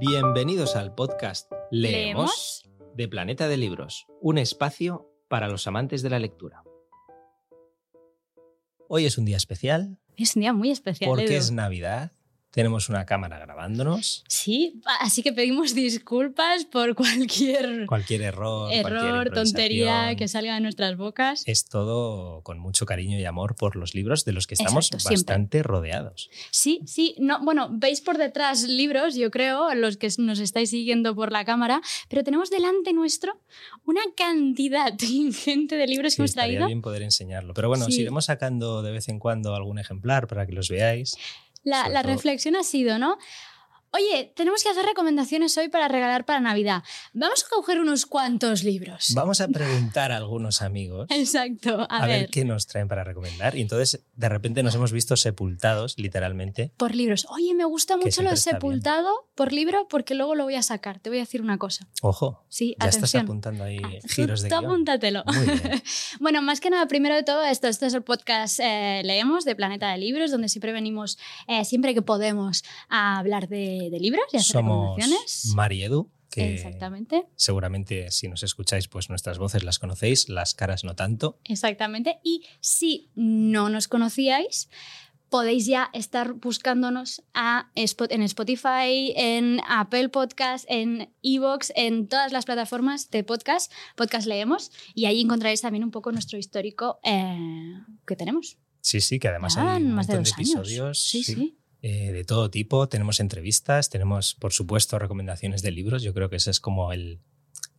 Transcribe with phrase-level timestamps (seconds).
[0.00, 2.70] Bienvenidos al podcast Leemos, ¿Leemos?
[2.94, 6.64] de Planeta de Libros, un espacio para los amantes de la lectura.
[8.88, 11.08] Hoy es un día especial Es un día muy especial.
[11.08, 11.34] porque Edu.
[11.34, 12.12] es Navidad.
[12.56, 14.24] Tenemos una cámara grabándonos.
[14.28, 20.62] Sí, así que pedimos disculpas por cualquier Cualquier error, cualquier error, tontería que salga de
[20.62, 21.42] nuestras bocas.
[21.44, 25.00] Es todo con mucho cariño y amor por los libros de los que estamos Exacto,
[25.00, 25.16] siempre.
[25.34, 26.30] bastante rodeados.
[26.50, 31.14] Sí, sí, no, bueno, veis por detrás libros, yo creo, los que nos estáis siguiendo
[31.14, 33.38] por la cámara, pero tenemos delante nuestro
[33.84, 36.66] una cantidad ingente de libros Sí, que hemos traído.
[36.68, 37.52] bien poder enseñarlo.
[37.52, 41.18] Pero bueno, os iremos sacando de vez en cuando algún ejemplar para que los veáis.
[41.66, 43.18] La, reflexión ha sido, ¿no?
[43.92, 46.82] Oye, tenemos que hacer recomendaciones hoy para regalar para Navidad.
[47.14, 49.12] Vamos a coger unos cuantos libros.
[49.14, 52.20] Vamos a preguntar a algunos amigos Exacto, a, a, ver.
[52.22, 52.30] ver.
[52.30, 53.56] qué nos traen para recomendar.
[53.56, 56.72] Y entonces, de repente, nos hemos visto sepultados, literalmente.
[56.76, 57.26] Por libros.
[57.30, 58.42] Oye, me gusta mucho lo de bien.
[58.42, 60.98] sepultado por libro porque luego lo voy a sacar.
[61.00, 61.86] Te voy a decir una cosa.
[62.02, 64.64] Ojo, Sí, ya estás apuntando ahí Ah, giros de tú guion.
[64.66, 65.22] apúntatelo.
[65.26, 65.82] Muy bien.
[66.20, 69.54] Bueno, más que nada, primero de todo, esto, este es el podcast eh, Leemos de
[69.54, 74.24] Planeta de Libros, donde siempre venimos, eh, siempre que podemos, a hablar de, de libros
[74.32, 75.52] y hacer Somos recomendaciones.
[75.54, 80.54] Mari y Edu, que Exactamente, seguramente si nos escucháis, pues nuestras voces las conocéis, las
[80.54, 81.38] caras no tanto.
[81.44, 82.18] exactamente.
[82.22, 84.68] Y si no nos conocíais,
[85.28, 92.44] podéis ya estar buscándonos a en Spotify, en Apple Podcast, en Evox, en todas las
[92.44, 97.74] plataformas de podcast, Podcast Leemos, y ahí encontraréis también un poco nuestro histórico eh,
[98.06, 98.58] que tenemos.
[98.80, 100.38] Sí, sí, que además hay un más de dos años.
[100.38, 101.58] episodios Sí, sí.
[101.88, 102.88] Eh, de todo tipo.
[102.88, 106.02] Tenemos entrevistas, tenemos, por supuesto, recomendaciones de libros.
[106.02, 107.20] Yo creo que ese es como el,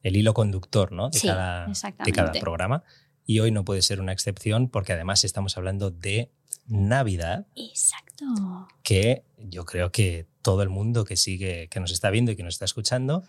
[0.01, 1.09] el hilo conductor ¿no?
[1.09, 2.85] de, Sí, cada, de cada programa.
[3.25, 6.31] Y hoy no puede ser una excepción porque además estamos hablando de
[6.67, 8.69] Navidad, Exacto.
[8.81, 12.43] que yo creo que todo el mundo que sigue, que nos está viendo y que
[12.43, 13.25] nos está escuchando,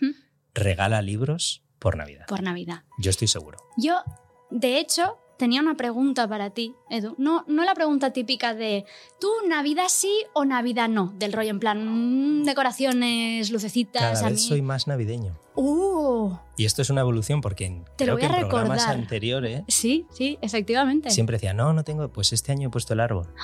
[0.55, 2.27] regala libros por Navidad.
[2.29, 2.85] Por Navidad.
[3.01, 3.59] Yo estoy seguro.
[3.77, 4.01] Yo,
[4.53, 7.15] de hecho, tenía una pregunta para ti, Edu.
[7.17, 8.85] No, no la pregunta típica de
[9.19, 11.15] ¿tú Navidad sí o Navidad no?
[11.17, 15.39] Del rollo en plan mm, decoraciones, lucecitas, Cada vez soy más navideño.
[15.55, 16.37] ¡Uh!
[16.57, 18.87] Y esto es una evolución porque en, Te lo creo voy que a en programas
[18.87, 21.11] anteriores Sí, sí, efectivamente.
[21.11, 23.29] siempre decía, no, no tengo, pues este año he puesto el árbol.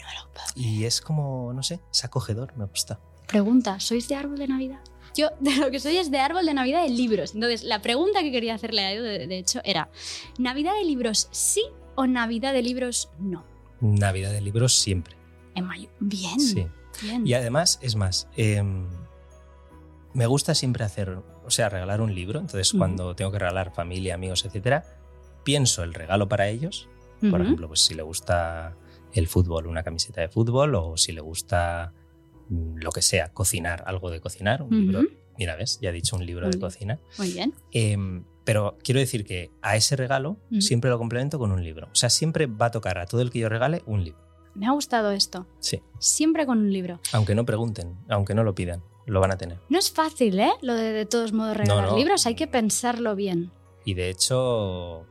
[0.00, 0.46] No me lo puedo.
[0.56, 2.98] Y es como, no sé, es acogedor, me gusta.
[3.28, 4.80] Pregunta, ¿sois de árbol de Navidad?
[5.16, 7.34] Yo de lo que soy es de árbol de Navidad de libros.
[7.34, 9.90] Entonces, la pregunta que quería hacerle a Edu, de, de hecho, era
[10.38, 11.62] ¿Navidad de libros sí
[11.94, 13.44] o Navidad de libros no?
[13.80, 15.16] Navidad de libros siempre.
[15.54, 15.88] En mayo.
[16.00, 16.40] Bien.
[16.40, 16.66] Sí.
[17.02, 17.26] bien.
[17.26, 18.86] Y además, es más, em,
[20.14, 22.38] me gusta siempre hacer, o sea, regalar un libro.
[22.38, 24.84] Entonces, cuando tengo que regalar familia, amigos, etcétera,
[25.44, 26.88] pienso el regalo para ellos.
[27.30, 28.76] Por ejemplo, pues si le gusta
[29.12, 31.92] el fútbol, una camiseta de fútbol, o si le gusta
[32.76, 35.02] lo que sea, cocinar, algo de cocinar, un libro.
[35.38, 36.98] Mira, ves, ya he dicho un libro de cocina.
[37.18, 37.54] Muy bien.
[37.72, 41.88] Em, pero quiero decir que a ese regalo siempre lo complemento con un libro.
[41.92, 44.20] O sea, siempre va a tocar a todo el que yo regale un libro.
[44.54, 45.46] Me ha gustado esto.
[45.60, 45.80] Sí.
[45.98, 47.00] Siempre con un libro.
[47.12, 49.58] Aunque no pregunten, aunque no lo pidan, lo van a tener.
[49.68, 50.52] No es fácil, ¿eh?
[50.60, 51.96] Lo de de todos modos regalar no.
[51.96, 52.26] libros.
[52.26, 53.50] Hay que pensarlo bien.
[53.84, 55.06] Y de hecho,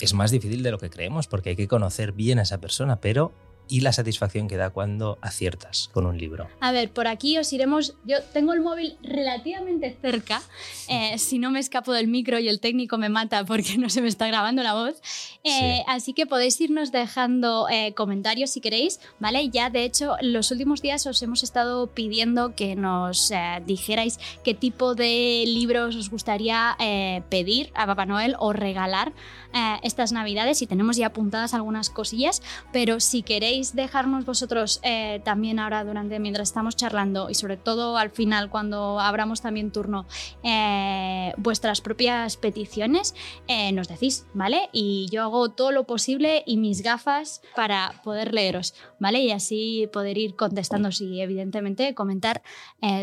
[0.00, 3.00] es más difícil de lo que creemos porque hay que conocer bien a esa persona,
[3.00, 3.32] pero
[3.68, 6.48] y la satisfacción que da cuando aciertas con un libro.
[6.60, 7.94] A ver, por aquí os iremos.
[8.04, 10.42] Yo tengo el móvil relativamente cerca.
[10.88, 14.00] eh, si no me escapo del micro y el técnico me mata porque no se
[14.00, 14.96] me está grabando la voz.
[15.44, 15.84] Eh, Sí.
[15.88, 19.48] Así que podéis irnos dejando eh, comentarios si queréis, ¿vale?
[19.50, 24.54] Ya de hecho, los últimos días os hemos estado pidiendo que nos eh, dijerais qué
[24.54, 29.12] tipo de libros os gustaría eh, pedir a Papá Noel o regalar
[29.52, 30.62] eh, estas Navidades.
[30.62, 32.40] Y tenemos ya apuntadas algunas cosillas,
[32.72, 37.96] pero si queréis dejarnos vosotros eh, también ahora durante mientras estamos charlando y sobre todo
[37.96, 40.06] al final cuando abramos también turno
[40.42, 43.14] eh, vuestras propias peticiones,
[43.46, 44.68] eh, nos decís, ¿vale?
[44.72, 49.20] Y yo hago todo lo posible y mis gafas para poder leeros, ¿vale?
[49.20, 52.42] Y así poder ir contestando y evidentemente comentar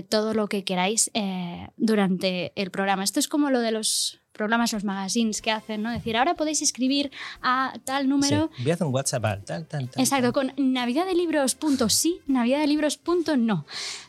[0.10, 1.12] todo lo que queráis
[1.78, 3.04] durante el programa.
[3.04, 5.90] Esto es como lo de los programas, los magazines que hacen, ¿no?
[5.92, 7.12] Decir, ahora podéis escribir
[7.42, 8.50] a tal número.
[8.56, 10.04] Sí, enviad un WhatsApp al tal, tal, tal.
[10.04, 13.66] Exacto, con navidaddelibros.sí, navidaddelibros.no.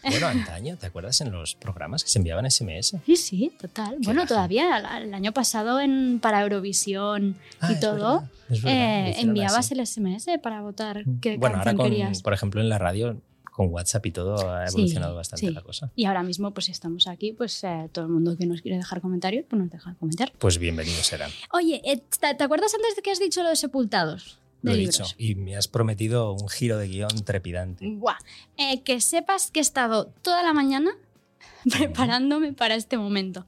[0.09, 2.97] Bueno, antaño, ¿te acuerdas en los programas que se enviaban SMS?
[3.07, 3.97] Sí, sí, total.
[4.03, 4.29] Bueno, baja.
[4.29, 9.59] todavía el año pasado en, para Eurovisión Ah, y todo, verdad, es verdad, eh, enviabas
[9.59, 9.75] así.
[9.75, 12.23] el SMS para votar qué Bueno, ahora canción con, querías.
[12.23, 13.21] por ejemplo, en la radio,
[13.57, 15.53] con WhatsApp y todo, ha Sí, evolucionado bastante sí.
[15.53, 15.91] la cosa.
[15.97, 18.77] Y ahora mismo, pues si estamos aquí, pues eh, todo el mundo que nos quiere
[18.77, 20.31] dejar comentarios, pues nos deja comentar.
[20.39, 21.31] Pues bienvenidos serán.
[21.55, 22.03] Oye, eh,
[22.37, 24.39] ¿te acuerdas antes de que has dicho lo de sepultados?
[24.61, 25.05] De Lo he dicho.
[25.17, 27.87] Y me has prometido un giro de guion trepidante.
[27.89, 28.19] Buah.
[28.59, 30.91] Eh, que sepas que he estado toda la mañana
[31.71, 33.47] preparándome para este momento.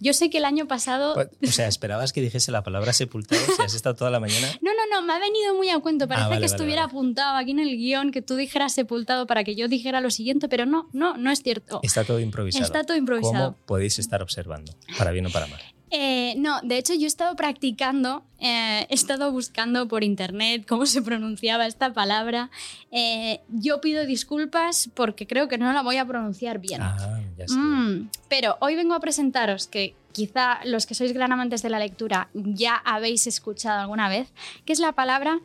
[0.00, 1.14] Yo sé que el año pasado...
[1.42, 4.48] O sea, esperabas que dijese la palabra sepultado si has estado toda la mañana.
[4.60, 6.06] No, no, no, me ha venido muy a cuento.
[6.08, 6.90] Parece Ah, vale, que vale, estuviera vale.
[6.92, 10.48] apuntado aquí en el guion que tú dijeras sepultado para que yo dijera lo siguiente,
[10.48, 11.80] pero no, no, no es cierto.
[11.82, 12.64] Está todo improvisado.
[12.64, 13.52] Está todo improvisado.
[13.54, 14.72] ¿Cómo podéis estar observando?
[14.98, 15.60] Para bien o para mal.
[15.90, 20.84] Eh, no, de hecho yo he estado practicando, eh, he estado buscando por internet cómo
[20.84, 22.50] se pronunciaba esta palabra.
[22.90, 26.82] Eh, yo pido disculpas porque creo que no la voy a pronunciar bien.
[26.82, 27.56] Ah, ya está.
[27.56, 31.78] Mm, pero hoy vengo a presentaros que quizá los que sois gran amantes de la
[31.78, 34.28] lectura ya habéis escuchado alguna vez,
[34.64, 35.40] que es la palabra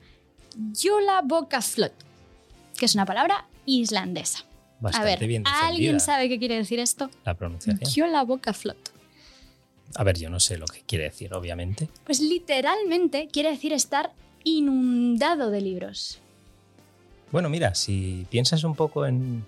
[0.55, 1.93] Yola Bokaflot,
[2.77, 4.45] que es una palabra islandesa.
[4.79, 7.09] Bastante a ver, bien ¿alguien sabe qué quiere decir esto?
[7.23, 7.89] la pronunciación.
[7.89, 8.91] Yola Bokaflot.
[9.95, 11.87] A ver, yo no sé lo que quiere decir, obviamente.
[12.03, 14.11] Pues literalmente quiere decir estar
[14.43, 16.19] inundado de libros.
[17.31, 19.45] Bueno, mira, si piensas un poco en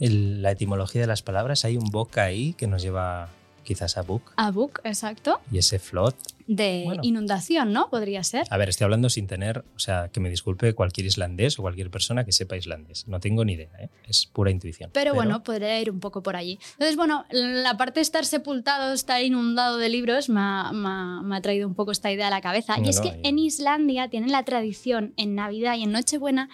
[0.00, 3.28] el- la etimología de las palabras, hay un boca ahí que nos lleva
[3.64, 6.16] quizás a book A book, exacto, y ese flot.
[6.46, 7.02] de Bueno.
[7.04, 7.90] inundación, ¿no?
[7.90, 8.46] Podría ser.
[8.48, 11.90] A ver, estoy hablando sin tener, o sea, que me disculpe cualquier islandés o cualquier
[11.90, 13.06] persona que sepa islandés.
[13.06, 13.90] No tengo ni idea, ¿eh?
[14.08, 14.88] es pura intuición.
[14.94, 16.58] Pero, bueno, podría ir un poco por allí.
[16.72, 21.20] Entonces, bueno, la parte de estar sepultado, estar inundado de libros, me ha, me ha-
[21.22, 22.78] me ha traído un poco esta idea a la cabeza.
[22.78, 26.48] No, y es no, que en Islandia tienen la tradición en Navidad y en Nochebuena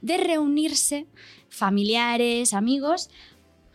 [0.00, 1.06] de reunirse
[1.50, 3.10] familiares, amigos,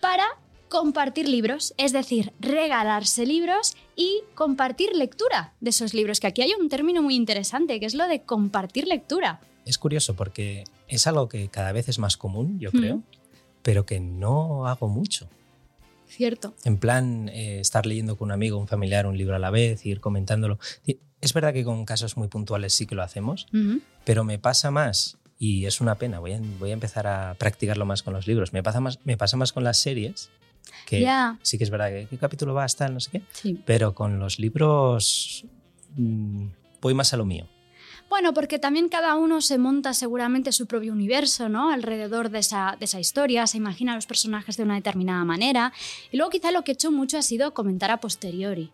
[0.01, 0.25] para
[0.69, 6.53] compartir libros, es decir, regalarse libros y compartir lectura de esos libros, que aquí hay
[6.59, 9.39] un término muy interesante, que es lo de compartir lectura.
[9.65, 12.77] Es curioso porque es algo que cada vez es más común, yo Mm.
[12.77, 13.01] creo,
[13.61, 15.27] pero que no hago mucho.
[16.07, 16.53] Cierto.
[16.63, 19.85] En plan, eh, estar leyendo con un amigo, un familiar, un libro a la vez,
[19.85, 20.59] ir comentándolo.
[21.21, 23.47] Es verdad que con casos muy puntuales sí que lo hacemos,
[24.03, 27.85] pero me pasa más, y es una pena, voy a, voy a empezar a practicarlo
[27.85, 30.29] más con los libros, me pasa más, me pasa más con las series,
[30.85, 31.07] que
[31.41, 33.61] sí que es verdad que qué capítulo va a estar, no sé qué, Sí.
[33.65, 35.45] pero con los libros
[35.95, 36.47] mm,
[36.81, 37.47] voy más a lo mío.
[38.07, 41.71] Bueno, porque también cada uno se monta seguramente su propio universo, ¿no?
[41.71, 45.73] Alrededor de esa, de esa historia, se imagina a los personajes de una determinada manera.
[46.11, 48.71] Y luego quizá lo que he hecho mucho ha sido comentar a posteriori.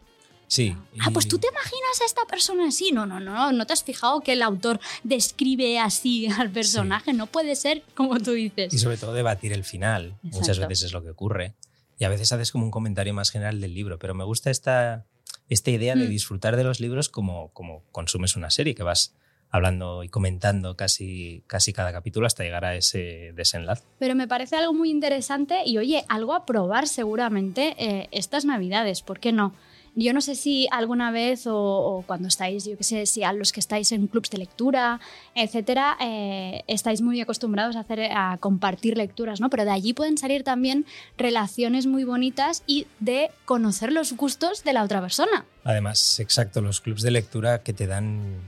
[0.51, 0.75] Sí.
[0.99, 2.91] Ah, pues tú te imaginas a esta persona así.
[2.91, 7.13] No, no, no, no te has fijado que el autor describe así al personaje.
[7.13, 8.73] No puede ser como tú dices.
[8.73, 10.17] Y sobre todo debatir el final.
[10.23, 10.67] Muchas Exacto.
[10.67, 11.53] veces es lo que ocurre.
[11.99, 13.97] Y a veces haces como un comentario más general del libro.
[13.97, 15.05] Pero me gusta esta,
[15.47, 16.09] esta idea de Mm.
[16.09, 19.13] disfrutar de los libros como, como consumes una serie, que vas
[19.51, 23.83] hablando y comentando casi, casi cada capítulo hasta llegar a ese desenlace.
[23.99, 29.01] Pero me parece algo muy interesante y oye, algo a probar seguramente eh, estas navidades,
[29.01, 29.53] ¿por qué no?
[29.93, 33.33] Yo no sé si alguna vez o, o cuando estáis, yo qué sé, si a
[33.33, 34.99] los que estáis en clubs de lectura,
[35.35, 39.49] etcétera, eh, estáis muy acostumbrados a, hacer, a compartir lecturas, ¿no?
[39.49, 40.85] Pero de allí pueden salir también
[41.17, 45.45] relaciones muy bonitas y de conocer los gustos de la otra persona.
[45.63, 48.05] Además, exacto, los clubs de lectura que te dan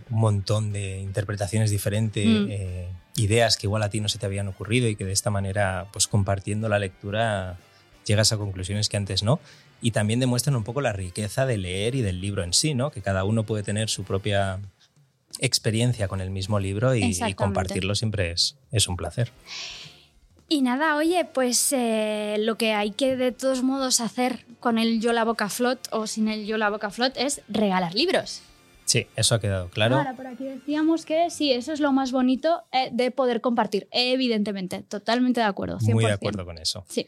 [0.09, 2.47] un montón de interpretaciones diferentes, Mm.
[2.49, 2.87] eh,
[3.17, 5.87] ideas que igual a ti no se te habían ocurrido y que de esta manera,
[5.91, 7.57] pues compartiendo la lectura,
[8.05, 9.39] llegas a conclusiones que antes no.
[9.81, 12.91] Y también demuestran un poco la riqueza de leer y del libro en sí, ¿no?
[12.91, 14.59] Que cada uno puede tener su propia
[15.39, 19.31] experiencia con el mismo libro y, compartirlo siempre es, es un placer.
[20.49, 25.01] Y nada, oye, pues eh, lo que hay que de todos modos hacer con el
[25.01, 28.41] Yo la Boca Flot o sin el Yo la Boca Flot es regalar libros.
[28.85, 29.95] Sí, eso ha quedado claro.
[29.95, 33.87] Ahora, por aquí decíamos que sí, eso es lo más bonito eh, de poder compartir.
[33.91, 35.79] Evidentemente, totalmente de acuerdo.
[35.79, 35.93] 100%.
[35.93, 36.85] Muy de acuerdo con eso.
[36.89, 37.07] Sí,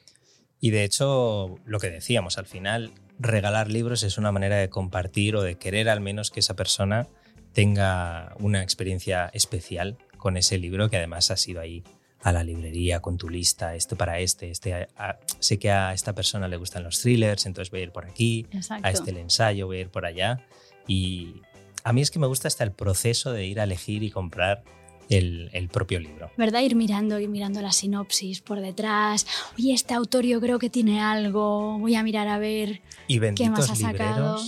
[0.60, 5.36] Y de hecho, lo que decíamos, al final, regalar libros es una manera de compartir
[5.36, 7.08] o de querer al menos que esa persona
[7.54, 11.84] tenga una experiencia especial con ese libro que además ha sido ahí
[12.22, 15.94] a la librería con tu lista, este para este, este a- a- sé que a
[15.94, 18.88] esta persona le gustan los thrillers, entonces voy a ir por aquí, exacto.
[18.88, 20.44] a este el ensayo, voy a ir por allá.
[20.88, 21.42] Y
[21.84, 24.64] a mí es que me gusta hasta el proceso de ir a elegir y comprar
[25.10, 26.32] el, el propio libro.
[26.38, 26.62] ¿Verdad?
[26.62, 29.26] Ir mirando, ir mirando la sinopsis por detrás.
[29.58, 31.78] Oye, este autor yo creo que tiene algo.
[31.80, 32.82] Voy a mirar a ver.
[33.08, 34.40] Y benditos más ha sacado?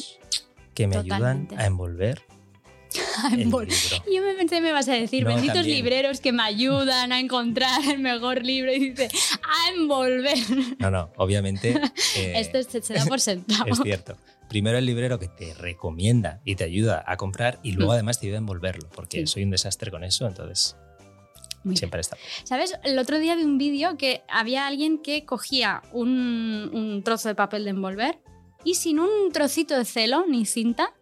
[0.74, 1.56] que me Totalmente.
[1.56, 2.22] ayudan a envolver
[4.14, 5.76] Yo me pensé me vas a decir, No, benditos también.
[5.78, 9.10] libreros que me ayudan a encontrar el mejor libro y dice,
[9.44, 10.38] a envolver.
[10.80, 11.72] No, no, obviamente
[12.18, 13.66] eh, Esto se, se da por sentado.
[13.72, 14.16] es cierto.
[14.50, 17.96] Primero el librero que te recomienda y te ayuda a comprar y luego Mm.
[17.96, 19.28] además te ayuda a envolverlo, porque Sí.
[19.28, 20.78] soy un desastre con eso, entonces
[21.64, 21.76] bien.
[21.76, 22.18] siempre está.
[22.46, 22.76] ¿Sabes?
[22.86, 27.36] El otro día vi un vídeo que había alguien que cogía un, un trozo de
[27.36, 28.20] papel de envolver
[28.64, 30.94] y sin un trocito de celo ni cinta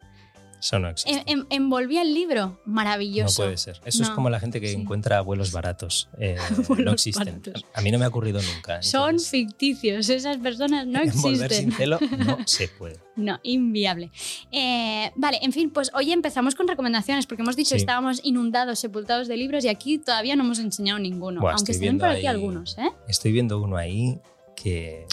[0.60, 1.12] Eso no existe.
[1.28, 2.60] En- en- envolvía el libro.
[2.66, 3.44] no Maravilloso.
[3.44, 3.80] puede ser.
[3.86, 4.76] Eso es No, como la gente que sí.
[4.76, 6.10] encuentra vuelos baratos.
[6.20, 6.38] Eh,
[6.86, 7.42] no existen.
[7.42, 7.66] baratos.
[7.74, 8.82] A mí no me ha ocurrido nunca.
[8.82, 11.72] Son ficticios, esas personas no Envolver sin existen.
[11.74, 13.00] celo no se puede.
[13.16, 14.12] No, inviable.
[14.52, 17.76] Eh, vale, en fin, pues hoy empezamos con recomendaciones, porque hemos dicho Sí.
[17.76, 21.72] que estábamos inundados, sepultados de libros y aquí todavía no hemos enseñado ninguno, Buah, aunque
[21.74, 22.90] estén por aquí ahí- algunos, ¿eh?
[23.08, 24.20] Estoy viendo uno ahí
[24.56, 25.06] que.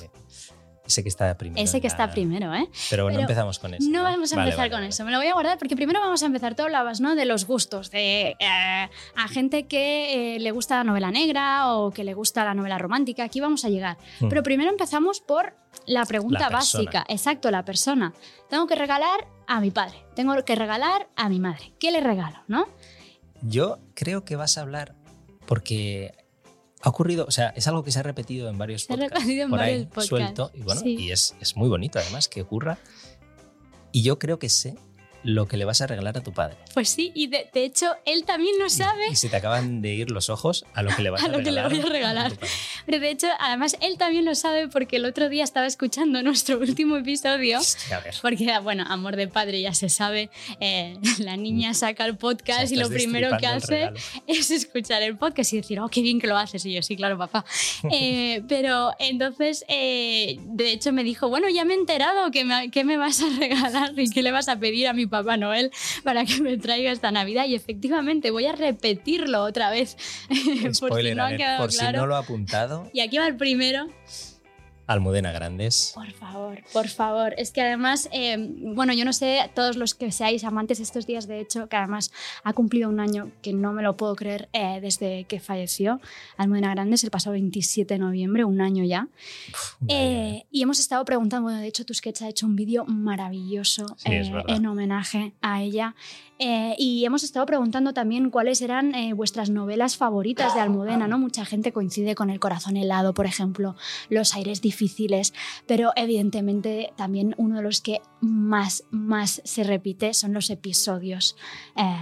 [0.87, 1.63] Ese que está primero.
[1.63, 2.69] Ese que está la- primero, ¿eh?
[2.91, 3.89] Pero, no empezamos con ese.
[3.89, 4.89] No vamos a Vale, empezar vale, con vale.
[4.89, 7.15] eso, me lo voy a guardar porque primero vamos a empezar, tú hablabas, ¿no?
[7.15, 11.91] De los gustos, de eh, a gente que eh, le gusta la novela negra o
[11.93, 13.97] que le gusta la novela romántica, aquí vamos a llegar.
[14.21, 14.29] Hmm.
[14.29, 15.55] Pero primero empezamos por
[15.87, 18.13] la pregunta La básica, exacto, la persona.
[18.51, 21.73] Tengo que regalar a mi padre, tengo que regalar a mi madre.
[21.79, 22.67] ¿Qué le regalo, no?
[23.41, 24.95] Yo creo que vas a hablar
[25.47, 26.13] porque
[26.83, 29.21] ha ocurrido, o sea, es algo que se ha repetido en varios Se ha podcasts.
[29.21, 30.51] repetido en por ahí, podcasts, suelto.
[30.55, 30.97] Y bueno, sí.
[30.99, 32.79] y es, es muy bonito además que ocurra.
[33.93, 34.77] Y yo creo que sé
[35.25, 36.57] lo que le vas a regalar a tu padre.
[36.75, 39.09] Pues sí, y de, de hecho él también lo Y- sabe.
[39.11, 41.29] Y, se te acaban de ir los ojos a lo que le vas a, A
[41.29, 42.35] lo que le voy a regalar.
[42.35, 42.49] padre.
[42.87, 46.59] Pero de hecho, además él también lo sabe porque el otro día estaba escuchando nuestro
[46.59, 47.59] último episodio.
[47.59, 48.15] A ver.
[48.21, 52.19] Porque, bueno, amor de padre ya se sabe, eh, la niña saca el O sea,
[52.21, 53.91] podcast y lo primero que hace
[54.27, 56.65] es escuchar el podcast y decir, oh, qué bien que lo haces.
[56.67, 57.45] Y yo, sí, claro, papá.
[57.95, 62.71] Eh, pero entonces, eh, de hecho, me dijo, bueno, ya me he enterado que me,
[62.71, 65.71] que me vas a regalar y qué le vas a pedir a mi Papá Noel
[66.03, 67.47] para que me traiga esta Navidad.
[67.47, 69.97] Y efectivamente, voy a repetirlo otra vez.
[70.81, 73.37] por si no ha quedado por si no lo ha apuntado, Y aquí va el
[73.37, 73.87] primero.
[74.93, 75.93] Almudena Grandes.
[75.95, 77.35] Por favor, por favor.
[77.37, 81.27] Es que además, eh, bueno, yo no sé, todos los que seáis amantes estos días,
[81.27, 82.13] de hecho, que además
[82.45, 86.01] ha cumplido un año, que no me lo puedo creer, eh, desde que falleció
[86.37, 89.09] Almudena Grandes el pasado 27 de noviembre, un año ya.
[89.89, 94.11] Eh, y hemos estado preguntando, bueno, de hecho, Tusquets ha hecho un vídeo maravilloso Sí,
[94.49, 95.95] en homenaje a ella.
[96.45, 101.17] Eh, y hemos estado preguntando también cuáles eran eh, vuestras novelas favoritas de Almudena, ¿no?
[101.17, 103.77] Mucha gente coincide con El corazón helado, por ejemplo,
[104.09, 105.35] Los aires difíciles,
[105.69, 111.37] pero evidentemente también uno de los que más, más se repite son los episodios
[111.77, 111.95] eh,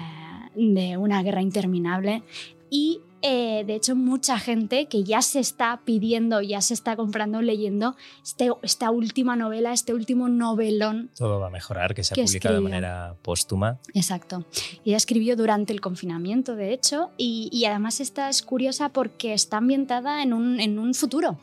[0.54, 2.22] de Una guerra interminable.
[2.70, 7.42] Y eh, de hecho, mucha gente que ya se está pidiendo, ya se está comprando,
[7.42, 11.10] leyendo este- esta última novela, este último novelón.
[11.16, 13.78] Todo va a mejorar, que se ha publicado de manera póstuma.
[13.94, 14.44] Exacto.
[14.84, 19.58] Ella escribió durante el confinamiento, de hecho, y, y además esta es curiosa porque está
[19.58, 21.38] ambientada en un, en un futuro.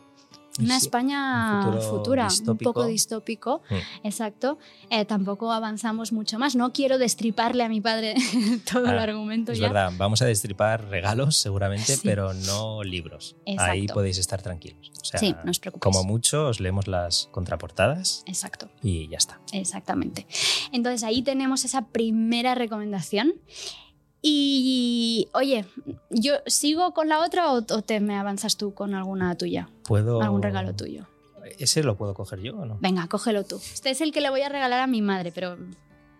[0.59, 3.75] Una Sí, España un futura, un poco distópico, Mm.
[4.07, 4.57] exacto.
[4.89, 6.55] Eh, tampoco avanzamos mucho más.
[6.55, 8.15] No quiero destriparle a mi padre
[8.71, 9.67] todo el Ah, argumento Es ya.
[9.67, 12.01] verdad, vamos a destripar regalos seguramente, Sí.
[12.03, 13.35] pero no libros.
[13.57, 14.91] Ahí podéis estar tranquilos.
[15.01, 15.95] O sea, Sí, no os preocupéis.
[15.95, 18.69] como mucho os leemos las contraportadas Exacto.
[18.81, 19.39] y ya está.
[19.53, 20.27] Exactamente.
[20.71, 23.33] Entonces ahí tenemos esa primera recomendación.
[24.21, 25.65] Y oye,
[26.09, 29.69] ¿yo sigo con la otra o, o te me avanzas tú con alguna tuya?
[29.83, 30.21] ¿Puedo...
[30.21, 31.05] ¿Algún regalo tuyo?
[31.59, 32.77] ¿Ese lo puedo coger yo o no?
[32.81, 33.57] Venga, cógelo tú.
[33.73, 35.55] Este es el que le voy a regalar a mi madre, pero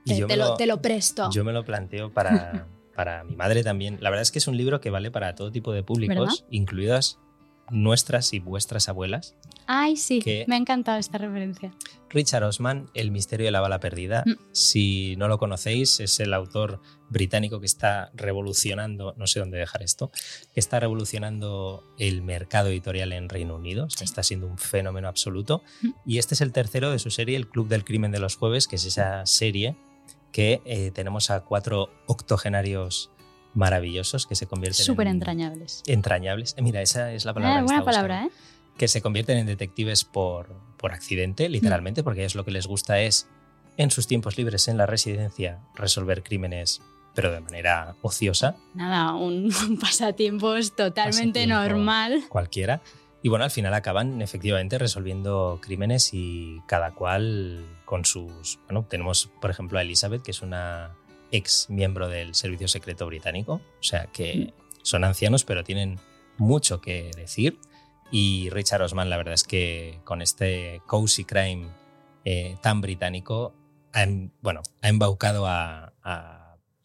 [0.06, 1.30] te, te lo, lo- te lo presto.
[1.32, 3.98] Yo me lo planteo para, para mi madre también.
[4.00, 6.34] La verdad es que es un libro que vale para todo tipo de públicos, ¿Verdad?
[6.50, 7.20] incluidas
[7.70, 9.36] nuestras y vuestras abuelas.
[9.68, 11.72] Ay, sí, que- me ha encantado esta referencia.
[12.10, 14.24] Richard Osman, El misterio de la bala perdida.
[14.26, 14.32] Mm.
[14.54, 19.84] Si no lo conocéis, es el autor británico que está revolucionando, no sé dónde dejar
[19.84, 20.10] esto,
[20.54, 23.90] que está revolucionando el mercado editorial en Reino Unido.
[23.90, 24.06] Sí.
[24.06, 25.64] Está siendo un fenómeno absoluto.
[25.82, 25.90] Mm.
[26.06, 28.68] Y este es el tercero de su serie, El Club del Crimen de los Jueves,
[28.70, 29.76] que es esa serie
[30.32, 33.10] que eh, tenemos a cuatro octogenarios
[33.54, 35.84] maravillosos que se convierten Súper en entrañables.
[35.88, 36.54] entrañables.
[36.58, 37.58] Eh, Mira, esa es la palabra.
[37.60, 38.57] Que buena palabra, buscando ¿eh?
[38.78, 42.68] Que se convierten en detectives por, por accidente, literalmente, porque a ellos lo que les
[42.68, 43.28] gusta es,
[43.78, 46.82] en sus tiempos libres en la residencia, resolver crímenes,
[47.14, 51.56] pero de manera ociosa, Nada, un, un pasatiempos totalmente Pasatiempo.
[51.56, 52.24] normal.
[52.30, 52.82] cualquiera.
[53.24, 58.60] Y bueno, al final acaban efectivamente resolviendo crímenes y cada cual con sus...
[58.66, 60.96] Bueno, tenemos por ejemplo a Elizabeth, que es una
[61.32, 66.00] ex miembro del Servicio Secreto Británico, o sea que son ancianos pero tienen
[66.38, 67.58] mucho que decir.
[68.12, 71.68] Y Richard Osman, la verdad es que con este cozy crime
[72.24, 73.54] eh, tan británico,
[73.94, 75.94] ha, em- bueno, ha embaucado a,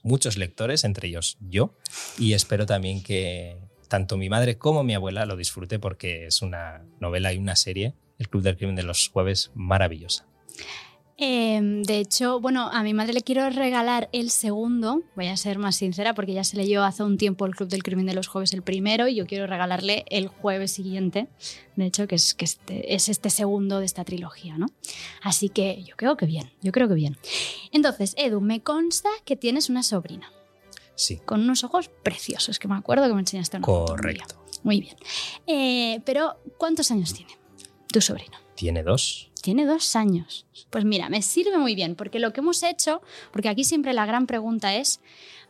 [0.05, 1.76] muchos lectores, entre ellos yo,
[2.19, 6.85] y espero también que tanto mi madre como mi abuela lo disfrute porque es una
[6.99, 10.26] novela y una serie, El Club del Crimen de los Jueves, maravillosa.
[11.19, 15.59] Em, de hecho, bueno, a mi madre le quiero regalar el segundo, voy a ser
[15.59, 18.28] más sincera, porque ya se leyó hace un tiempo el Club del Crimen de los
[18.28, 21.28] Jueves el primero y yo quiero regalarle el jueves siguiente,
[21.76, 24.66] de hecho, que es, que este, es este segundo de esta trilogía, ¿no?
[25.23, 27.16] Así que yo creo que bien, yo creo que bien.
[27.73, 30.33] Entonces, Edu, me consta que tienes una sobrina.
[30.95, 31.19] Sí.
[31.19, 33.92] Con unos ojos preciosos, que me acuerdo que me enseñaste una foto.
[33.92, 34.45] Correcto.
[34.62, 34.97] Muy bien.
[35.47, 37.37] Eh, pero, ¿cuántos años tiene
[37.88, 38.38] tu sobrino?
[38.54, 39.32] Tiene dos.
[39.43, 40.47] Tiene dos años.
[40.71, 44.07] Pues mira, me sirve muy bien, porque lo que hemos hecho, porque aquí siempre la
[44.07, 45.01] gran pregunta es,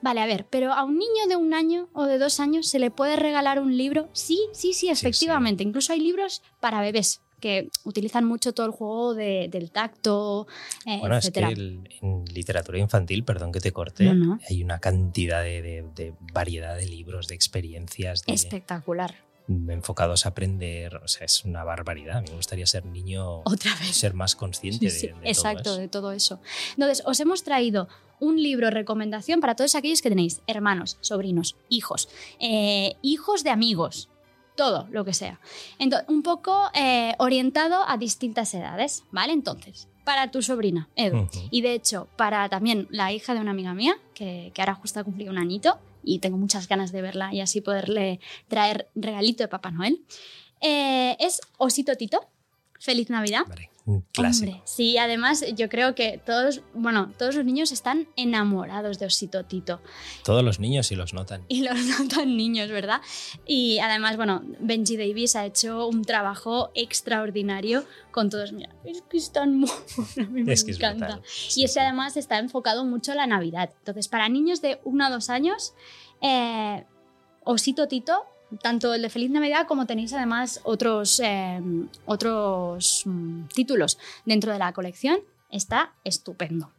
[0.01, 2.79] vale, a ver, pero a un niño de un año o de dos años se
[2.79, 4.09] le puede regalar un libro?
[4.15, 5.63] Sí, sí, sí, efectivamente.
[5.63, 10.47] Incluso hay libros para bebés que utilizan mucho todo el juego de- del tacto,
[10.87, 14.39] eh, Bueno, es que el- en literatura infantil, perdón que te corte, No, no.
[14.49, 19.17] hay una cantidad de, de- de variedad de libros, de experiencias, Espectacular.
[19.49, 20.97] Enfocados a aprender.
[20.97, 22.19] O sea, es una barbaridad.
[22.19, 23.97] A mí me gustaría ser niño, Otra vez.
[23.97, 25.81] ser más consciente Sí, de, de exacto, todo eso.
[25.81, 26.41] de todo eso.
[26.71, 27.89] Entonces, os hemos traído
[28.21, 32.09] un libro recomendación para todos aquellos que tenéis hermanos, sobrinos, hijos,
[32.39, 34.09] eh, hijos de amigos,
[34.57, 35.41] todo lo que sea.
[35.79, 39.33] Entonces, un poco eh, orientado a distintas edades, ¿vale?
[39.33, 43.73] Entonces, para tu sobrina, Edu, y de hecho, para también la hija de una amiga
[43.75, 47.33] mía, que, que ahora justo ha cumplido un añito, y tengo muchas ganas de verla
[47.33, 50.05] y así poderle traer regalito de Papá Noel,
[50.61, 52.29] eh, es Osito Tito.
[52.79, 53.45] Feliz Navidad.
[53.85, 54.53] Un clásico.
[54.53, 59.45] Hombre, sí, además yo creo que todos, bueno, todos los niños están enamorados de Osito
[59.45, 59.81] Tito
[60.25, 61.45] Todos los niños sí los notan.
[61.49, 63.01] y los notan niños, ¿verdad?
[63.45, 68.53] Y además, bueno, Benji Davis ha hecho un trabajo extraordinario con todos.
[68.53, 69.73] Mira, es que es tan mono,
[70.17, 71.07] a mí me Es que es encanta.
[71.17, 71.23] brutal.
[71.57, 73.71] y ese además está enfocado mucho en la Navidad.
[73.79, 75.75] Entonces, para niños de 1 a 2 años,
[76.21, 76.85] eh,
[77.45, 78.25] Osito Tito,
[78.61, 81.61] tanto el de Feliz Navidad como tenéis además otros, eh,
[82.05, 86.73] otros mm, títulos dentro de la colección, está estupendo.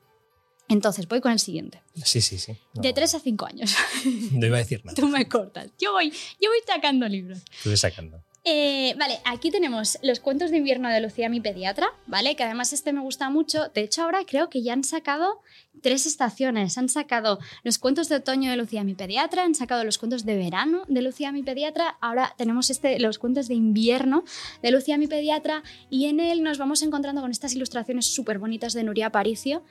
[0.69, 1.81] Entonces, voy con el siguiente.
[2.03, 2.57] Sí, sí, sí.
[2.73, 3.75] No, De 3 a 5 años.
[4.31, 4.95] No iba a decir nada.
[4.95, 5.69] Tú me cortas.
[5.79, 6.09] Yo voy,
[6.41, 7.39] yo voy sacando libros.
[7.51, 8.23] Estuve sacando.
[8.45, 12.35] Eh, vale, aquí tenemos los cuentos de invierno de Lucía, mi pediatra, ¿vale?
[12.35, 13.69] Que además este me gusta mucho.
[13.73, 15.39] De hecho, ahora creo que ya han sacado
[15.81, 16.77] tres estaciones.
[16.77, 20.35] Han sacado los cuentos de otoño de Lucía, mi pediatra, han sacado los cuentos de
[20.35, 21.97] verano de Lucía, mi pediatra.
[22.01, 24.25] Ahora tenemos este, los cuentos de invierno
[24.61, 25.63] de Lucía, mi pediatra.
[25.89, 29.63] Y en él nos vamos encontrando con estas ilustraciones súper bonitas de Nuria Aparicio.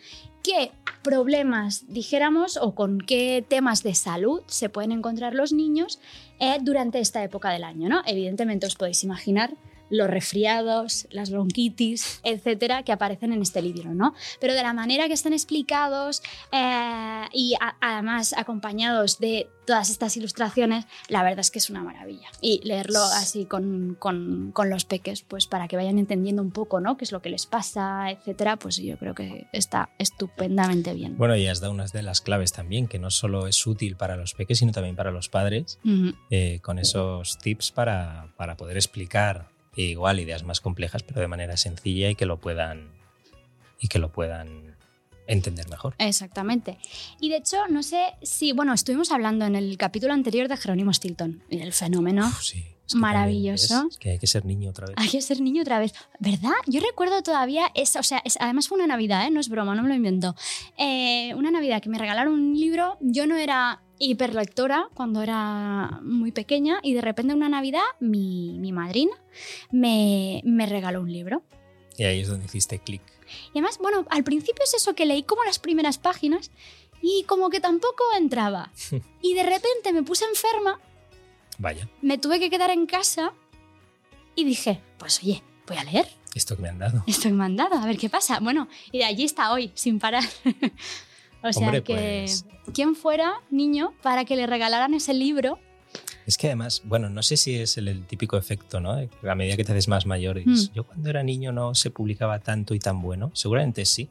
[0.43, 6.01] ¿Qué problemas, dijéramos, o con qué temas de salud se pueden encontrar los niños
[6.41, 8.03] eh, durante esta época del año, ¿no?
[8.07, 9.55] Evidentemente os podéis imaginar
[9.91, 14.15] los resfriados, las bronquitis, etcétera, que aparecen en este libro, ¿no?
[14.41, 20.17] Pero de la manera que están explicados eh, y a- además acompañados de todas estas
[20.17, 22.29] ilustraciones, la verdad es que es una maravilla.
[22.41, 26.81] Y leerlo así con, con- con los peques, pues para que vayan entendiendo un poco,
[26.81, 26.97] ¿no?
[26.97, 31.17] Qué es lo que les pasa, etcétera, pues yo creo que está estupendamente bien.
[31.17, 34.17] Bueno, y has dado unas de las claves también, que no solo es útil para
[34.17, 35.79] los peques, sino también para los padres,
[36.31, 41.29] eh, con esos tips para, para poder explicar eh, igual ideas más complejas, pero de
[41.29, 42.91] manera sencilla y que lo puedan
[43.81, 44.77] y que lo puedan
[45.27, 45.95] entender mejor.
[45.99, 46.79] Exactamente.
[47.21, 50.93] Y de hecho, no sé si, bueno, estuvimos hablando en el capítulo anterior de Jerónimo
[50.93, 52.27] Stilton, el fenómeno.
[52.27, 53.87] Uf, sí, es que Maravilloso.
[53.91, 54.97] es que hay que ser niño otra vez.
[54.99, 56.51] Hay que ser niño otra vez, ¿verdad?
[56.67, 59.31] Yo recuerdo todavía, esa, o sea, es- además fue una Navidad, ¿eh?
[59.31, 60.35] no es broma, no me lo invento.
[60.77, 66.33] Eh, una Navidad que me regalaron un libro, yo no era hiperlectora cuando era muy
[66.33, 69.13] pequeña y de repente una Navidad mi, mi madrina
[69.71, 71.43] me, me regaló un libro.
[71.97, 73.03] Y ahí es donde hiciste clic.
[73.55, 76.51] Y además, bueno, al principio es eso que leí como las primeras páginas
[77.01, 78.73] y como que tampoco entraba.
[79.23, 80.81] Y de repente me puse enferma,
[81.59, 83.33] Vaya, me tuve que quedar en casa
[84.35, 86.09] y dije, pues oye, voy a leer.
[86.35, 87.05] esto que me han dado.
[87.07, 88.41] Estoy mandado, a ver qué pasa.
[88.41, 90.25] Bueno, y de allí está hoy, sin parar.
[91.43, 95.59] o sea Hombre, que, pues- ¿quién fuera niño para que le regalaran ese libro?
[96.27, 98.93] Es que además, bueno, no sé si es el, el típico efecto, ¿no?
[98.93, 100.75] A medida que te haces más mayor, dices, Mm.
[100.75, 103.31] yo cuando era niño no se publicaba tanto y tan bueno.
[103.35, 104.09] Seguramente sí,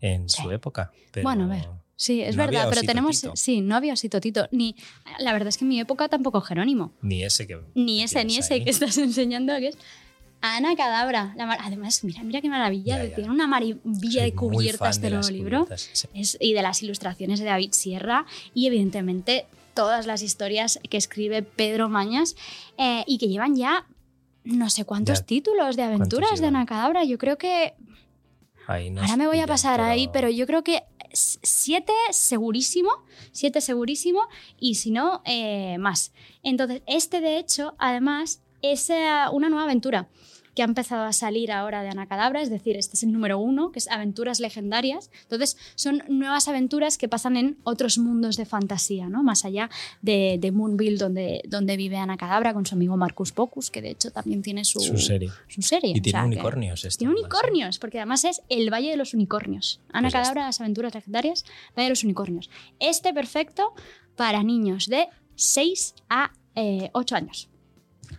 [0.00, 0.48] en su Sí.
[0.54, 0.90] época.
[1.12, 1.68] Pero Bueno, a ver.
[1.96, 3.20] Sí, es No verdad, pero tenemos.
[3.20, 3.36] Tito.
[3.36, 4.48] Sí, no había Osito Tito.
[4.50, 4.74] Ni,
[5.20, 6.92] la verdad es que en mi época tampoco Jerónimo.
[7.02, 7.60] Ni ese que.
[7.76, 8.64] Ni ese, ni ese ahí.
[8.64, 9.78] que estás enseñando, que es
[10.56, 11.32] Ana Cadabra.
[11.36, 12.98] La mar- Además, mira, mira qué maravilla.
[12.98, 13.14] Ya, ya.
[13.14, 15.64] Tiene una maravilla de cubiertas este de nuevo libro.
[15.64, 16.08] cubiertas, sí.
[16.14, 21.42] Es- y de las ilustraciones de David Sierra y evidentemente todas las historias que escribe
[21.42, 22.36] Pedro Mañas
[22.78, 23.86] eh, y que llevan ya
[24.44, 25.26] no sé cuántos Ya.
[25.26, 26.46] títulos de aventuras de?
[26.48, 27.04] Ana Cadabra.
[27.04, 27.74] Yo creo que
[28.66, 32.90] Ahí ahora me voy a pasar ahí, pero yo creo que siete segurísimo,
[33.32, 34.20] siete segurísimo
[34.58, 36.12] y si no, eh, más.
[36.42, 40.08] Entonces, este de hecho, además, es eh, una nueva aventura.
[40.54, 43.38] Que ha empezado a salir ahora de Ana Cadabra, es decir, este es el número
[43.38, 45.10] uno, que es Aventuras Legendarias.
[45.22, 49.22] Entonces, son nuevas aventuras que pasan en otros mundos de fantasía, ¿no?
[49.22, 49.70] Más allá
[50.02, 53.90] de, de Moonville, donde, donde vive Ana Cadabra con su amigo Marcus Pocus, que de
[53.90, 55.30] hecho también tiene su, Su serie.
[55.48, 55.92] su serie.
[55.94, 56.84] Y o tiene sea, unicornios.
[56.84, 57.16] esto, tiene ¿eh?
[57.20, 59.80] unicornios, porque además es el Valle de los Unicornios.
[59.92, 61.44] Ana Pues las aventuras legendarias,
[61.76, 62.50] Valle de los Unicornios.
[62.78, 63.72] Este perfecto
[64.16, 67.48] para niños de 6 a eh, 8 años.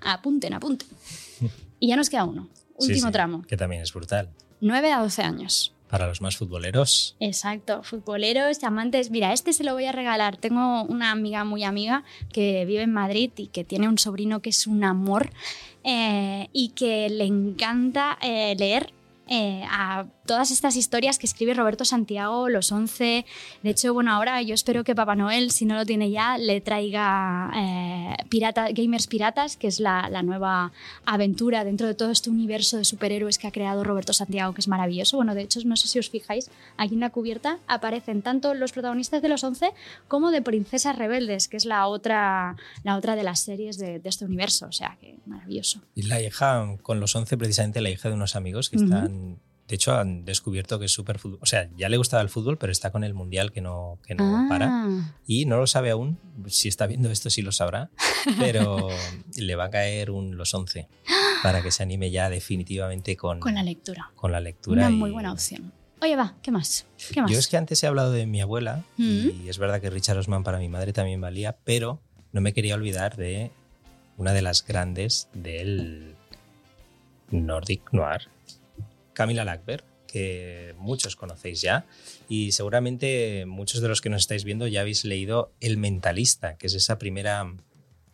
[0.01, 0.87] Apunten, apunten.
[1.79, 2.49] Y ya nos queda uno.
[2.79, 3.41] Sí, Último sí, tramo.
[3.43, 4.29] Que también es brutal.
[4.61, 5.71] 9 a 12 años.
[5.89, 9.11] Para los más futboleros, Exacto, futboleros, amantes.
[9.11, 10.35] Mira, este se lo voy a regalar.
[10.35, 14.49] Tengo una amiga muy amiga que vive en Madrid y que tiene un sobrino que
[14.49, 15.29] es un amor
[15.83, 18.93] eh, y que le encanta eh, leer
[19.27, 23.25] eh, a todas estas historias que escribe Roberto Santiago, los 11.
[23.63, 26.61] De hecho, bueno, ahora yo espero que Papá Noel, si no lo tiene ya, le
[26.61, 30.71] traiga eh, Pirata, Gamers Piratas, que es la, la nueva
[31.05, 34.67] aventura dentro de todo este universo de superhéroes que ha creado Roberto Santiago, que es
[34.67, 35.17] maravilloso.
[35.17, 38.71] Bueno, de hecho, no sé si os fijáis, aquí en la cubierta aparecen tanto los
[38.71, 39.71] protagonistas de los 11
[40.07, 44.09] como de Princesas Rebeldes, que es la otra, la otra de las series de, de
[44.09, 44.67] este universo.
[44.67, 45.81] O sea, que maravilloso.
[45.93, 49.39] y la hija, con los 11, precisamente la hija de unos amigos que están.
[49.67, 51.39] De hecho, han descubierto que es súper fútbol.
[51.41, 54.13] O sea, ya le gustaba el fútbol, pero está con el mundial que no, que
[54.13, 54.67] no para.
[54.69, 56.19] Ah, Y no lo sabe aún.
[56.47, 57.89] Si está viendo esto, sí lo sabrá.
[58.39, 58.89] Pero
[59.37, 60.87] le va a caer un los 11
[61.43, 64.11] para que se anime ya definitivamente con, con la lectura.
[64.15, 64.81] con la lectura.
[64.87, 65.71] Una y- muy buena opción.
[66.01, 66.85] Oye, va, ¿qué más?
[67.11, 67.31] ¿Qué más?
[67.31, 69.29] Yo es que antes he hablado de mi abuela Mm.
[69.45, 72.01] y es verdad que Richard Osman para mi madre también valía, pero
[72.33, 73.49] no me quería olvidar de
[74.17, 76.15] una de las grandes del
[77.31, 78.27] Nordic Noir,
[79.15, 81.85] Camila Lackberg, que muchos conocéis ya
[82.29, 86.67] y seguramente muchos de los que nos estáis viendo ya habéis leído El Mentalista, que
[86.67, 87.51] es esa primera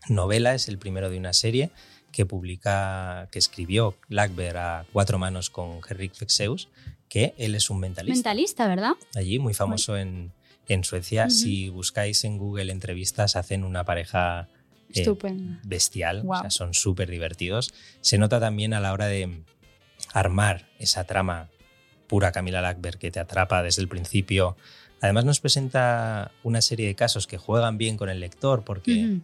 [0.08, 1.72] novela, es el primero de una serie
[2.12, 6.70] que publica, que escribió Lackberg a cuatro manos con Henrik Fexeus,
[7.10, 8.94] que él es un mentalista Mentalista, ¿verdad?
[9.16, 10.32] allí, muy famoso en,
[10.68, 11.30] en Suecia.
[11.30, 14.48] Si buscáis en Google entrevistas, hacen una pareja
[14.94, 15.16] eh,
[15.64, 17.74] bestial, o sea, son súper divertidos.
[18.02, 19.44] Se nota también a la hora de
[20.14, 21.50] armar esa trama
[22.08, 24.58] pura Camila Lackberg que te atrapa desde el principio.
[25.00, 29.20] Además nos presenta una serie de casos que juegan bien con el lector porque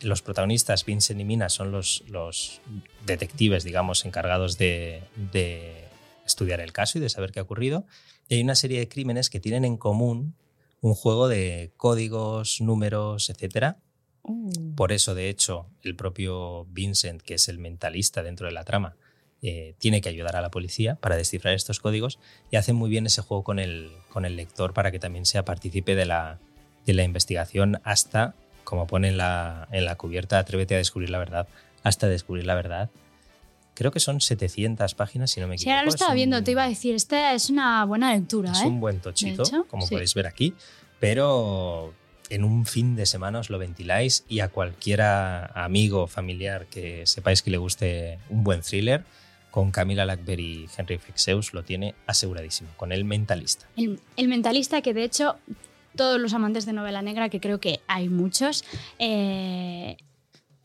[0.00, 2.60] los protagonistas, Vincent y Mina, son los, los
[3.04, 5.02] detectives, digamos, encargados de,
[5.32, 5.84] de
[6.24, 7.86] estudiar el caso y de saber qué ha ocurrido.
[8.28, 10.34] Y hay una serie de crímenes que tienen en común
[10.80, 13.78] un juego de códigos, números, etcétera.
[14.22, 14.74] Uh.
[14.74, 18.96] Por eso, de hecho, el propio Vincent, que es el mentalista dentro de la trama,
[19.42, 22.18] eh, tiene que ayudar a la policía para descifrar estos códigos
[22.50, 25.44] y hacen muy bien ese juego con el, con el lector para que también sea
[25.44, 26.38] partícipe de la,
[26.86, 31.18] de la investigación hasta, como pone en la, en la cubierta, atrévete a descubrir la
[31.18, 31.46] verdad,
[31.82, 32.90] hasta descubrir la verdad.
[33.74, 35.74] Creo que son 700 páginas, si no me Sí, equivoco.
[35.74, 38.50] ahora lo estaba Es un- viendo, te iba a decir, esta es una buena lectura,
[38.52, 38.66] es ¿eh?
[38.66, 39.94] un buen tochito, hecho, como sí.
[39.94, 40.54] podéis ver aquí,
[40.98, 41.92] pero
[42.30, 47.42] en un fin de semana os lo ventiláis y a cualquiera amigo, familiar que sepáis
[47.42, 49.04] que le guste un buen thriller,
[49.56, 53.66] con Camila Lackberg y Henry Fexeus lo tiene aseguradísimo, con el mentalista.
[53.74, 55.36] El, el mentalista, que de hecho
[55.96, 58.66] todos los amantes de novela negra, que creo que hay muchos,
[58.98, 59.96] eh,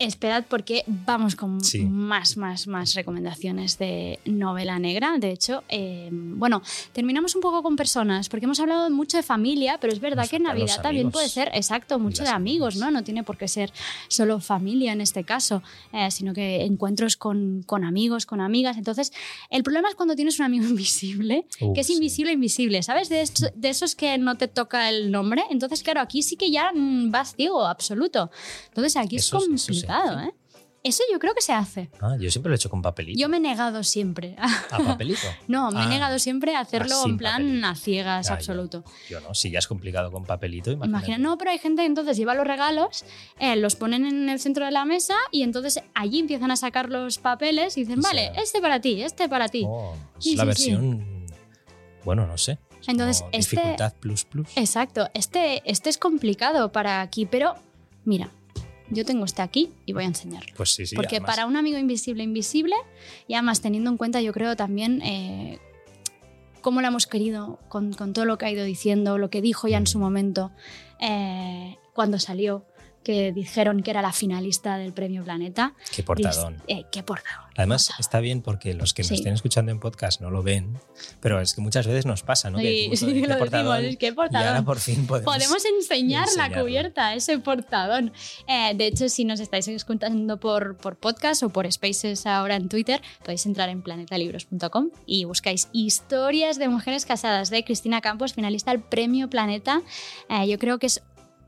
[0.06, 1.82] esperad porque vamos con Sí.
[1.86, 5.16] más, más, más recomendaciones de novela negra.
[5.20, 6.62] De hecho, eh, bueno,
[6.94, 10.30] terminamos un poco con personas, porque hemos hablado mucho de familia, pero es verdad Nos
[10.30, 12.76] que en Navidad también puede ser, exacto, mucho de amigos.
[12.76, 12.92] ¿no?
[12.92, 13.72] No tiene por qué ser
[14.08, 15.62] solo familia en este caso,
[15.94, 18.78] eh, sino que encuentros con, con amigos, con amigas.
[18.78, 19.12] Entonces,
[19.50, 21.94] el problema es cuando tienes un amigo invisible Uh, que es sí.
[21.94, 23.10] invisible, invisible, ¿sabes?
[23.10, 25.44] De, de esos que no te toca el nombre.
[25.50, 28.32] Entonces, claro, aquí sí que ya mm, vas ciego, absoluto.
[28.70, 30.32] Entonces, aquí Eso- es eso se ¿eh?
[30.84, 31.92] Eso yo creo que se hace.
[32.02, 33.20] Ah, yo siempre lo he hecho con papelito.
[33.20, 34.36] Yo me he negado siempre.
[34.40, 35.28] ¿A papelito?
[35.48, 37.68] no, me he Ah, negado siempre a hacerlo ah, sin en plan papelito.
[37.68, 38.84] a ciegas, Ya, absoluto.
[39.08, 41.06] Yo no, si ya es complicado con papelito, imagínate.
[41.06, 43.06] Imagina, no, pero hay gente que entonces lleva los regalos,
[43.38, 46.90] eh, los ponen en el centro de la mesa y entonces allí empiezan a sacar
[46.90, 49.66] los papeles y dicen, O vale, este para ti, este para ti.
[49.68, 50.72] Oh, es Sí, la sí, sí.
[50.72, 51.26] versión,
[52.04, 52.58] bueno, no sé.
[52.82, 54.48] es Entonces, este- dificultad plus plus.
[54.56, 57.54] Exacto, este, este es complicado para aquí, pero
[58.04, 58.32] mira,
[58.92, 60.54] yo tengo este aquí y voy a enseñarlo.
[60.56, 60.96] Pues sí, sí.
[60.96, 62.76] Porque además- para un amigo invisible, invisible,
[63.28, 65.60] y además teniendo en cuenta, yo creo también eh,
[66.62, 69.68] cómo lo hemos querido, con, con todo lo que ha ido diciendo, lo que dijo
[69.68, 70.02] ya en su Mm.
[70.02, 70.52] momento,
[71.00, 72.66] eh, cuando salió,
[73.04, 75.74] que dijeron que era la finalista del Premio Planeta.
[75.94, 76.58] Qué portadón.
[76.68, 77.46] Eh, qué portadón.
[77.58, 78.00] Además, portadón.
[78.02, 79.16] está bien porque los que nos Sí.
[79.16, 80.78] estén escuchando en podcast no lo ven,
[81.20, 82.58] pero es que muchas veces nos pasa, ¿no?
[82.60, 84.66] Que Sí, decimos, sí, "Oye, qué lo decimos, portadón", es que Y ahora portadón.
[84.66, 85.34] por fin podemos.
[85.36, 88.14] Podemos enseñar la cubierta, ese portadón.
[88.48, 92.70] Eh, de hecho, si nos estáis escuchando por, por podcast o por Spaces ahora en
[92.70, 98.72] Twitter, podéis entrar en planetalibros.com y buscáis historias de mujeres casadas de Cristina Campos, finalista
[98.72, 99.82] al Premio Planeta.
[100.30, 101.02] Eh, yo creo que es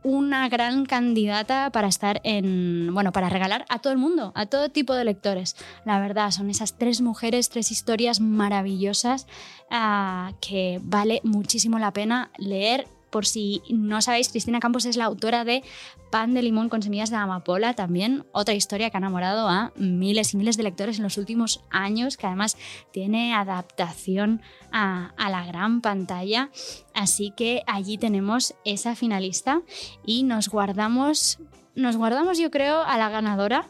[0.03, 4.69] una gran candidata para estar en, bueno, para regalar a todo el mundo, a todo
[4.69, 5.55] tipo de lectores.
[5.85, 9.27] La verdad, son esas tres mujeres, tres historias maravillosas
[9.71, 12.87] ah, que vale muchísimo la pena leer.
[13.13, 15.63] Por si no sabéis, Cristina Campos es la autora de
[16.10, 20.34] Pan de limón con semillas de amapola, también otra historia que ha enamorado a miles
[20.34, 22.58] y miles de lectores en los últimos años, que además
[22.91, 26.49] tiene adaptación a, a la gran pantalla.
[26.95, 29.62] Así que allí tenemos esa finalista
[30.04, 31.38] y nos guardamos,
[31.76, 33.69] nos guardamos yo creo a la ganadora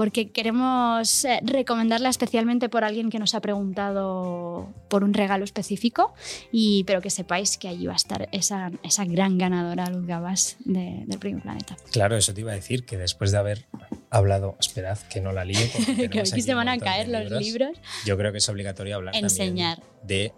[0.00, 6.14] porque queremos eh, recomendarla especialmente por alguien que nos ha preguntado por un regalo específico,
[6.50, 10.56] y, pero que sepáis que allí va a estar esa, esa gran ganadora, Luz Gabas,
[10.60, 11.76] de- del Premio Planeta.
[11.92, 13.66] Claro, eso te iba a decir, que después de haber
[14.08, 15.70] hablado, esperad que no la líe.
[16.10, 17.76] que aquí se van a caer los libros.
[18.06, 19.80] Yo creo que es obligatorio hablar Enseñar.
[19.80, 20.32] también de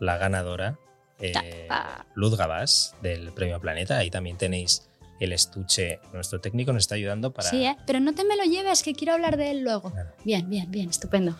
[0.00, 0.78] la ganadora,
[1.20, 1.68] eh,
[2.14, 3.98] Luz Gabás, del Premio Planeta.
[3.98, 4.88] Ahí también tenéis
[5.20, 6.00] el estuche.
[6.12, 7.48] Nuestro técnico nos está ayudando para.
[7.50, 7.76] Sí, ¿eh?
[7.86, 9.90] pero no te me lo lleves, que quiero hablar de él luego.
[9.92, 10.10] Claro.
[10.24, 11.36] Bien, bien, bien, estupendo.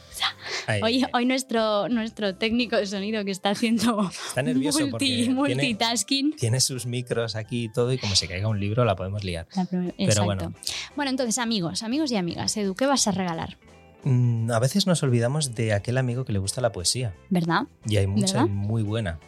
[0.66, 1.10] Ahí, Hoy, ahí.
[1.12, 6.36] hoy nuestro, nuestro técnico de sonido que está haciendo Está nervioso multi- porque tiene, multitasking.
[6.36, 9.46] tiene sus micros aquí y todo, y como se caiga un libro, la podemos liar.
[9.56, 10.24] La Pero Exacto.
[10.24, 10.54] bueno.
[10.96, 13.58] bueno, entonces, amigos, amigos y amigas, Edu, ¿qué vas a regalar?
[14.04, 17.14] Mm, A veces nos olvidamos de aquel amigo que le gusta la poesía.
[17.28, 17.62] ¿Verdad?
[17.86, 19.18] Y hay mucha muy buena.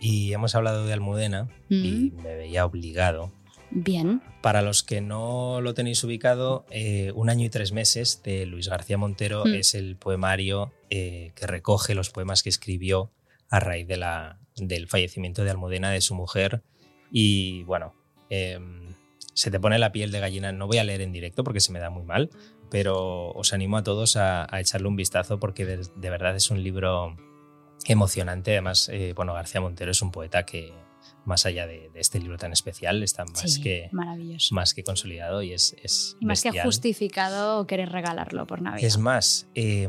[0.00, 3.32] Y hemos hablado de Almudena y me veía obligado.
[3.78, 4.22] Bien.
[4.40, 8.68] Para los que no lo tenéis ubicado, eh, Un año y tres meses de Luis
[8.68, 9.54] García Montero Mm.
[9.54, 13.10] es el poemario eh, que recoge los poemas que escribió
[13.50, 16.62] a raíz de la, del fallecimiento de Almudena, de su mujer.
[17.10, 17.92] Y bueno,
[18.30, 18.94] em,
[19.34, 20.52] se te pone la piel de gallina.
[20.52, 22.30] No voy a leer en directo porque se me da muy mal,
[22.70, 26.50] pero os animo a todos a, a echarle un vistazo porque de, de verdad es
[26.50, 27.14] un libro
[27.86, 28.52] emocionante.
[28.52, 30.72] Además, eh, bueno, García Montero es un poeta que,
[31.26, 33.90] más allá de, de este libro tan especial, está más, sí, que,
[34.52, 38.86] más que consolidado y es, es Y más que justificado querer regalarlo por Navidad.
[38.86, 39.88] Es más, eh,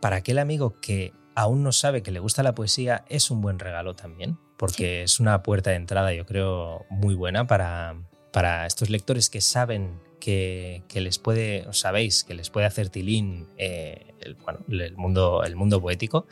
[0.00, 3.58] para aquel amigo que aún no sabe que le gusta la poesía, es un buen
[3.58, 7.96] regalo también, porque es una puerta de entrada, yo creo, muy buena para,
[8.30, 12.90] para estos lectores que saben que, que les puede, o sabéis, que les puede hacer
[12.90, 16.26] tilín eh, el, bueno, el mundo, el mundo poético.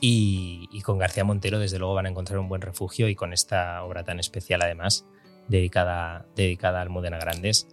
[0.00, 3.32] Y, y con García Montero, desde luego, van a encontrar un buen refugio y con
[3.32, 5.04] esta obra tan especial, además,
[5.48, 7.68] dedicada, dedicada a Almudena Grandes,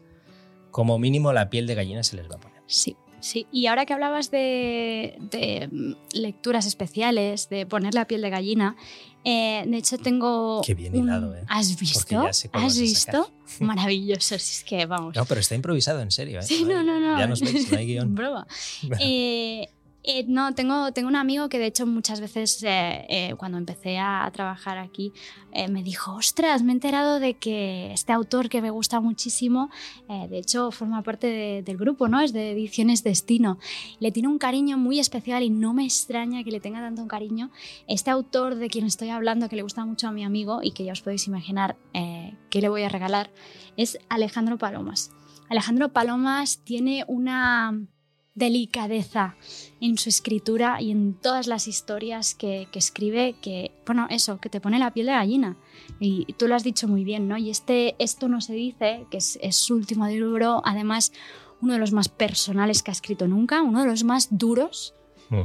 [0.72, 2.62] como mínimo la piel de gallina se les va a poner.
[2.68, 3.48] Sí, sí.
[3.52, 8.76] Y ahora que hablabas de, de, mm, lecturas especiales, de poner la piel de gallina,
[9.24, 10.62] eh, de hecho tengo...
[10.66, 11.44] Qué bien hilado, ¿eh?
[11.48, 12.22] ¿Has visto?
[12.54, 13.32] ¿Has visto?
[13.60, 15.16] Maravilloso, si es que vamos.
[15.16, 16.40] No, pero está improvisado, en serio.
[16.40, 16.44] ¿eh?
[16.44, 17.20] Sí, No no, no, no.
[17.20, 18.16] Ya nos veis, no hay guion.
[18.16, 18.48] Broma.
[19.00, 19.68] Eh,
[20.10, 23.98] eh, no, tengo, tengo un amigo que de hecho muchas veces eh, eh, cuando empecé
[24.00, 25.12] a, trabajar aquí
[25.70, 29.72] me dijo, ostras, me he enterado de que este autor que me gusta muchísimo,
[30.08, 32.22] de hecho forma parte de- del grupo, ¿no?
[32.22, 33.58] Es de Ediciones Destino.
[34.00, 37.08] Le tiene un cariño muy especial y no me extraña que le tenga tanto un
[37.08, 37.50] cariño.
[37.88, 40.84] Este autor de quien estoy hablando, que le gusta mucho a mi amigo y que
[40.84, 43.32] ya os podéis imaginar qué le voy a regalar,
[43.78, 45.10] es Alejandro Palomas.
[45.50, 47.88] Alejandro Palomas tiene una
[48.38, 49.36] delicadeza
[49.82, 54.50] en su escritura y en todas las historias que, que escribe que, bueno, eso, que
[54.50, 55.58] te pone la piel de gallina.
[56.00, 57.38] Y tú lo has dicho muy bien, ¿no?
[57.38, 61.12] Y este Esto no se dice, que es, es su último libro, además
[61.62, 64.94] uno de los más personales que ha escrito nunca, uno de los más duros,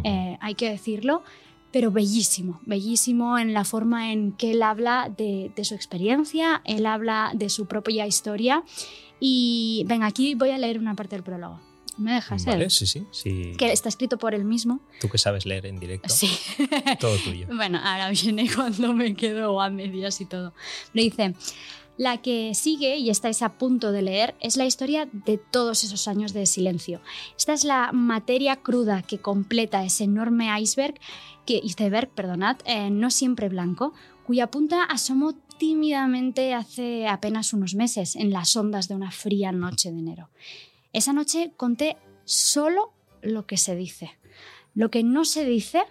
[0.05, 1.23] eh, hay que decirlo,
[1.73, 6.85] pero bellísimo, bellísimo en la forma en que él habla de, de su experiencia, él
[6.85, 8.63] habla de su propia historia.
[9.19, 11.72] Y venga, aquí voy a leer una parte del prólogo.
[11.99, 12.45] ¿Me dejas?
[12.45, 13.53] Vale, sí, sí, sí.
[13.59, 14.81] Que está escrito por él mismo.
[15.01, 16.31] Tú que sabes leer en directo, Sí.
[17.01, 17.47] todo tuyo.
[17.55, 20.53] Bueno, ahora viene cuando me quedo a medias y todo.
[20.93, 21.35] Le dice,
[21.99, 26.09] la que sigue y estáis a punto de leer es la historia de todos esos
[26.09, 27.01] años de silencio.
[27.37, 30.95] Esta es la materia cruda que completa ese enorme iceberg,
[31.47, 33.93] que, iceberg, perdonad, eh, no siempre blanco,
[34.27, 39.93] cuya punta asomó tímidamente hace apenas unos meses en las ondas de una fría noche
[39.93, 40.31] de enero.
[40.93, 44.11] Esa noche conté solo lo que se dice.
[44.75, 45.83] Lo que no se dice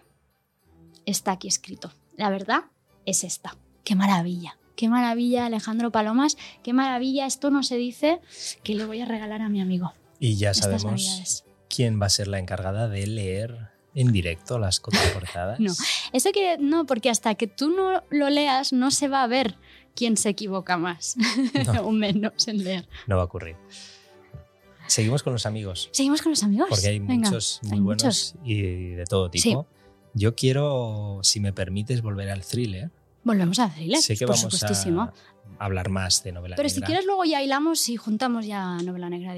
[1.06, 1.92] está aquí escrito.
[2.18, 2.66] La verdad
[3.06, 3.58] es esta.
[3.84, 8.20] Qué maravilla, qué maravilla Alejandro Palomas, qué maravilla, esto no se dice,
[8.64, 9.94] que le voy a regalar a mi amigo.
[10.20, 15.60] Y ya sabemos quién va a ser la encargada de leer en directo las contraportadas.
[15.60, 15.74] No.
[16.14, 19.58] Eso que no, porque hasta que tú no lo leas no se va a ver
[19.96, 21.16] quién se equivoca más
[21.66, 21.82] No.
[21.88, 22.88] o menos en leer.
[23.08, 23.56] No va a ocurrir.
[24.88, 26.68] Seguimos con los amigos, Seguimos con los amigos.
[26.70, 28.36] porque hay Venga, muchos muy hay buenos muchos.
[28.44, 29.68] y de todo tipo.
[30.14, 32.92] Yo quiero, si me permites, volver al thriller.
[33.24, 35.02] Volvemos a thriller, Sé que por vamos supuestísimo.
[35.04, 35.14] a
[35.60, 36.88] hablar más de novela Pero si negra.
[36.88, 39.38] quieres luego ya hilamos y juntamos ya novela negra todo.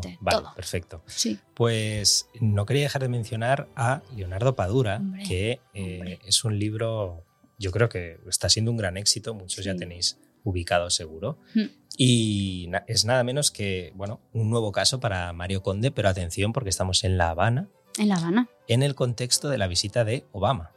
[0.00, 0.18] directamente.
[0.20, 0.54] Vale, Todo.
[0.54, 1.02] perfecto.
[1.06, 1.38] Sí.
[1.54, 7.24] Pues no quería dejar de mencionar a Leonardo Padura, Hombre, que eh, es un libro,
[7.58, 11.38] yo creo que está siendo un gran éxito, muchos ya tenéis ubicado seguro.
[11.54, 11.60] Mm.
[11.96, 16.70] Y es nada menos que, bueno, un nuevo caso para Mario Conde, pero atención porque
[16.70, 18.48] estamos en La Habana, En La Habana.
[18.68, 20.72] en el contexto de la visita de Obama.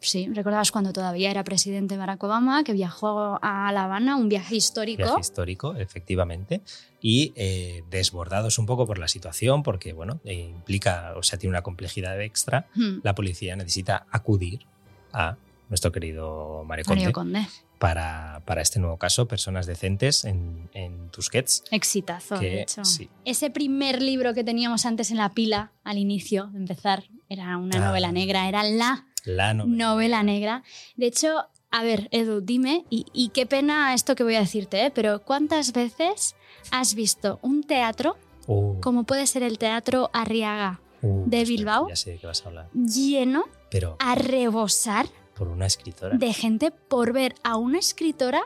[0.00, 4.54] Sí, recordabas cuando todavía era presidente Barack Obama, que viajó a La Habana, un viaje
[4.54, 5.02] histórico.
[5.02, 6.60] Viaje histórico, efectivamente,
[7.00, 11.52] y eh, desbordados un poco por la situación, porque, bueno, eh, implica, o sea, tiene
[11.52, 12.66] una complejidad extra.
[12.74, 14.66] Hmm, la policía necesita acudir
[15.12, 15.38] a
[15.70, 17.46] nuestro querido Mario Conde Mario Conde.
[17.88, 21.64] Para, para este nuevo caso, Personas Decentes en, en Tusquets.
[21.70, 22.82] Exitazo, Que, de hecho.
[22.82, 23.10] sí.
[23.26, 27.76] Ese primer libro que teníamos antes en la pila, al inicio de empezar, era una
[27.76, 27.86] Ah.
[27.88, 29.76] novela negra, era la La novela.
[29.86, 30.62] novela negra.
[30.96, 34.86] De hecho, a ver, Edu, dime, y, y qué pena esto que voy a decirte,
[34.86, 34.90] ¿eh?
[34.90, 36.36] pero ¿cuántas veces
[36.70, 38.16] has visto un teatro,
[38.46, 41.88] Uh, como puede ser el Teatro Arriaga, uh, de Bilbao?
[41.88, 42.68] Ya sé de qué vas a hablar.
[42.74, 46.16] lleno Pero a rebosar por una escritora.
[46.16, 48.42] de gente por ver a una escritora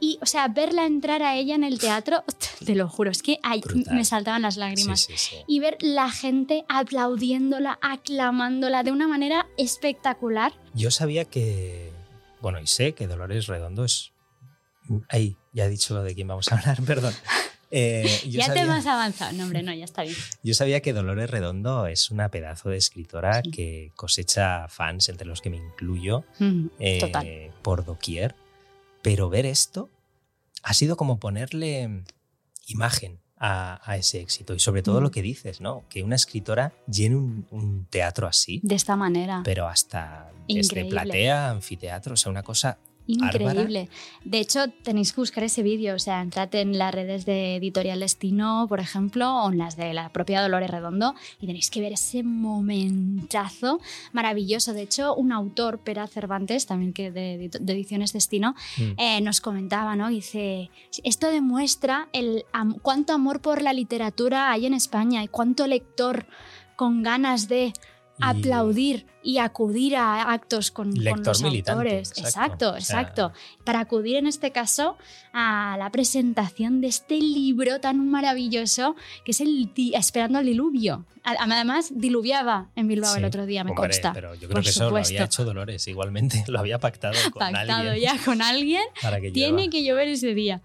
[0.00, 2.22] y, o sea, verla entrar a ella en el teatro,
[2.64, 5.00] te lo juro, es que ay, me saltaban las Sí, lágrimas.
[5.00, 5.36] sí, sí.
[5.46, 10.52] Y ver la gente aplaudiéndola, aclamándola de una manera espectacular.
[10.74, 11.92] Yo sabía que.
[12.40, 14.12] Bueno, y sé que Dolores Redondo es.
[15.08, 17.12] Ahí, ya he dicho de quién vamos a hablar, perdón.
[17.70, 19.32] Eh, ya sabía- te has avanzado.
[19.32, 20.14] No, hombre, no, ya está bien.
[20.42, 23.50] Yo sabía que Dolores Redondo es una pedazo de escritora Sí.
[23.50, 27.50] que cosecha fans, entre los que me incluyo, Mm, eh, Total.
[27.62, 28.34] por doquier.
[29.02, 29.90] Pero ver esto
[30.62, 32.02] ha sido como ponerle
[32.66, 34.54] imagen a, a ese éxito.
[34.54, 35.02] Y sobre todo Mm.
[35.04, 35.84] lo que dices, ¿no?
[35.88, 39.42] Que una escritora llene un, un teatro así, De esta manera.
[39.44, 43.88] pero hasta desde platea, anfiteatro, o sea, una cosa Increíble.
[44.24, 45.94] De hecho, tenéis que buscar ese vídeo.
[45.94, 49.94] O sea, entrad en las redes de Editorial Destino, por ejemplo, o en las de
[49.94, 53.80] la propia Dolores Redondo, y tenéis que ver ese momentazo
[54.12, 54.72] maravilloso.
[54.72, 59.40] De hecho, un autor, Pera Cervantes, también que de, de Ediciones Destino, mm, eh, nos
[59.40, 60.08] comentaba, ¿no?
[60.08, 60.70] Dice,
[61.04, 66.26] esto demuestra el am- cuánto amor por la literatura hay en España y cuánto lector
[66.76, 67.72] con ganas de
[68.18, 72.10] y- aplaudir y acudir a actos con, con los autores.
[72.10, 72.26] exacto.
[72.28, 73.32] Exacto, O sea- exacto.
[73.64, 74.96] Para acudir en este caso
[75.32, 81.04] a la presentación de este libro tan maravilloso que es el Esperando al diluvio.
[81.24, 84.12] Además, diluviaba en Bilbao Sí, el otro día, me hombre, consta.
[84.14, 87.38] Pero yo creo Por que eso lo había hecho Dolores igualmente, lo había pactado con
[87.40, 90.62] Pactado alguien ya con alguien para que tiene que llover ese día.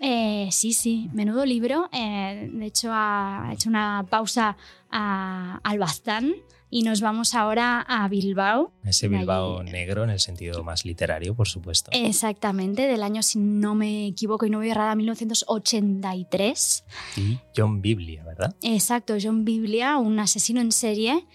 [0.00, 1.88] Eh, sí, sí, menudo libro.
[1.92, 4.56] Eh, de hecho, ha hecho una pausa
[4.90, 6.34] a, al Baztán
[6.70, 8.72] y nos vamos ahora a Bilbao.
[8.84, 9.18] Ese allí.
[9.18, 11.90] Bilbao negro en el sentido más literario, por supuesto.
[11.92, 16.84] Exactamente, del año, si no me equivoco y no voy errada, 1983.
[17.16, 18.54] Y John Biblia, ¿verdad?
[18.62, 21.26] Exacto, John Biblia, un asesino en serie.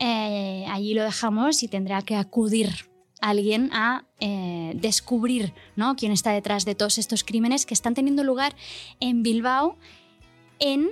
[0.00, 2.88] Eh, allí lo dejamos y tendrá que acudir
[3.20, 5.96] alguien a eh, descubrir ¿no?
[5.96, 8.54] quién está detrás de todos estos crímenes que están teniendo lugar
[9.00, 9.76] en Bilbao
[10.60, 10.90] en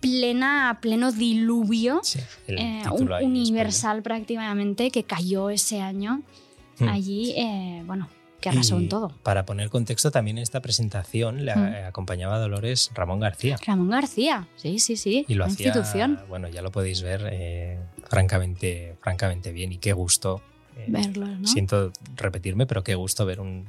[0.00, 2.20] plena, pleno diluvio Sí.
[2.48, 6.22] Eh, un- universal prácticamente que cayó ese año
[6.78, 6.88] Hmm.
[6.88, 8.08] allí, eh, bueno,
[8.40, 9.08] que arrasó Y en todo.
[9.22, 11.64] Para poner contexto, también en esta presentación le Mm.
[11.66, 13.56] eh, acompañaba a Dolores Ramón García.
[13.66, 16.20] Ramón García, sí, sí, sí, Y lo hacía, institución.
[16.28, 17.78] bueno, ya lo podéis ver eh,
[18.08, 19.72] francamente, francamente bien.
[19.72, 20.42] Y qué gusto.
[20.78, 21.46] eh, Verlo, ¿no?
[21.48, 23.64] Siento repetirme, pero qué gusto ver un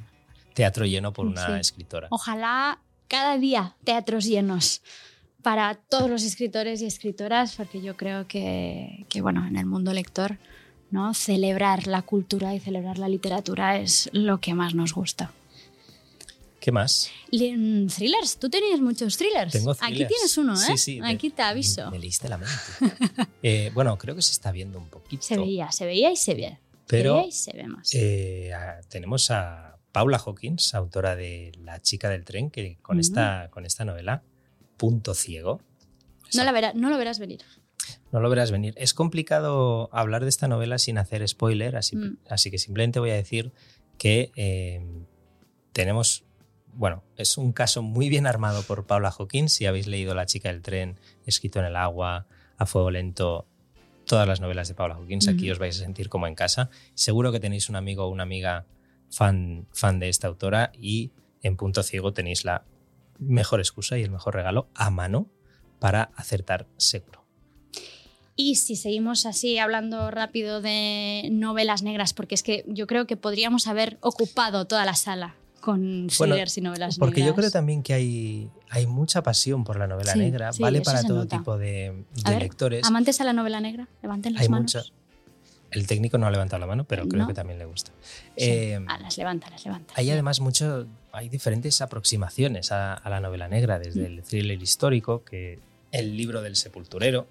[0.52, 1.52] teatro lleno por una Sí.
[1.60, 2.08] escritora.
[2.10, 4.82] Ojalá cada día teatros llenos
[5.48, 9.94] para todos los escritores y escritoras, porque yo creo que, que, bueno, en el mundo
[9.94, 10.36] lector,
[10.90, 11.14] ¿no?
[11.14, 15.32] celebrar la cultura y celebrar la literatura es lo que más nos gusta.
[16.60, 17.10] ¿Qué más?
[17.30, 19.50] Thrillers, tú tenías muchos thrillers.
[19.50, 20.08] Tengo Aquí thrillers.
[20.10, 20.66] tienes uno, ¿eh?
[20.66, 21.90] Sí, sí, me- Aquí te aviso.
[21.90, 22.54] Me leíste la mente.
[23.42, 25.22] Eh, bueno, creo que se está viendo un poquito.
[25.22, 26.58] Se veía, se veía y se ve.
[26.86, 27.90] Pero se veía y se ve más.
[27.94, 28.52] Eh,
[28.90, 33.86] tenemos a Paula Hawkins, autora de La chica del tren, que con, esta, con esta
[33.86, 34.22] novela,
[34.78, 35.60] Punto Ciego.
[36.34, 37.40] no, la verá- no lo verás venir.
[38.12, 38.74] No lo verás venir.
[38.78, 42.16] Es complicado hablar de esta novela sin hacer spoiler, así, Mm.
[42.28, 43.52] así que simplemente voy a decir
[43.98, 44.80] que eh,
[45.72, 46.24] tenemos
[46.74, 49.52] bueno, es un caso muy bien armado por Paula Hawkins.
[49.52, 52.26] Si habéis leído La chica del tren, Escrito en el agua,
[52.56, 53.46] A fuego lento,
[54.06, 56.70] todas las novelas de Paula Hawkins, aquí os vais a sentir como en casa.
[56.94, 58.64] Seguro que tenéis un amigo o una amiga
[59.10, 61.10] fan, fan de esta autora y
[61.42, 62.64] en Punto Ciego tenéis la
[63.18, 65.26] mejor excusa y el mejor regalo a mano
[65.78, 67.24] para acertar seguro.
[68.36, 73.16] Y si seguimos así hablando rápido de novelas negras, porque es que yo creo que
[73.16, 77.28] podríamos haber ocupado toda la sala con thrillers y novelas porque negras.
[77.30, 80.80] yo creo también que hay, hay mucha pasión por la novela Sí, negra, sí, vale
[80.82, 81.36] para todo nota.
[81.36, 82.86] tipo de, A de ver, lectores.
[82.86, 84.72] Amantes a la novela negra, levanten las Hay manos.
[84.74, 84.86] mucha.
[85.70, 87.28] El técnico no ha levantado la mano, pero creo No.
[87.28, 87.90] que también le gusta.
[88.36, 88.44] Sí.
[88.50, 89.92] Eh, Ah, las levanta, las levanta.
[89.96, 94.04] hay además mucho, hay diferentes aproximaciones a, a la novela negra, desde Mm.
[94.18, 95.58] el thriller histórico, que
[95.92, 97.26] el libro del sepulturero,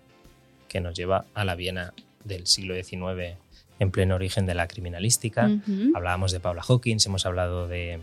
[0.68, 1.94] que nos lleva a la Viena
[2.26, 3.38] del siglo XIX
[3.80, 5.50] en pleno origen de la criminalística.
[5.96, 8.00] Hablábamos de Paula Hawkins, hemos hablado de,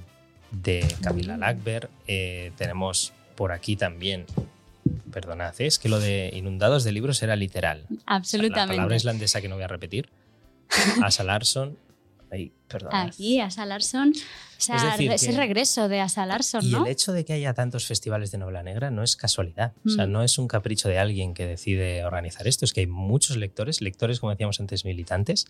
[0.51, 1.41] de Camila Mm.
[1.41, 4.24] Lackberg, eh, tenemos por aquí también,
[5.12, 7.85] perdonad, es que lo de inundados de libros era literal.
[7.91, 8.76] La Absolutamente.
[8.76, 10.09] palabra islandesa que no voy a repetir.
[11.03, 11.77] Asa Larsson.
[12.31, 13.07] Ay, perdonad.
[13.07, 14.11] Aquí, Asa Larsson.
[14.11, 16.85] O sea, Es decir, ese regreso de Asa Larsson, Y ¿no?
[16.85, 19.73] el hecho de que haya tantos festivales de novela negra no es casualidad.
[19.87, 20.12] O sea, Mm.
[20.12, 22.65] no es un capricho de alguien que decide organizar esto.
[22.65, 25.47] Es que hay muchos lectores, lectores, como decíamos antes, militantes.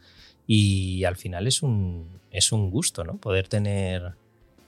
[0.47, 3.17] Y al final es un, es un gusto, ¿no?
[3.17, 4.15] Poder tener,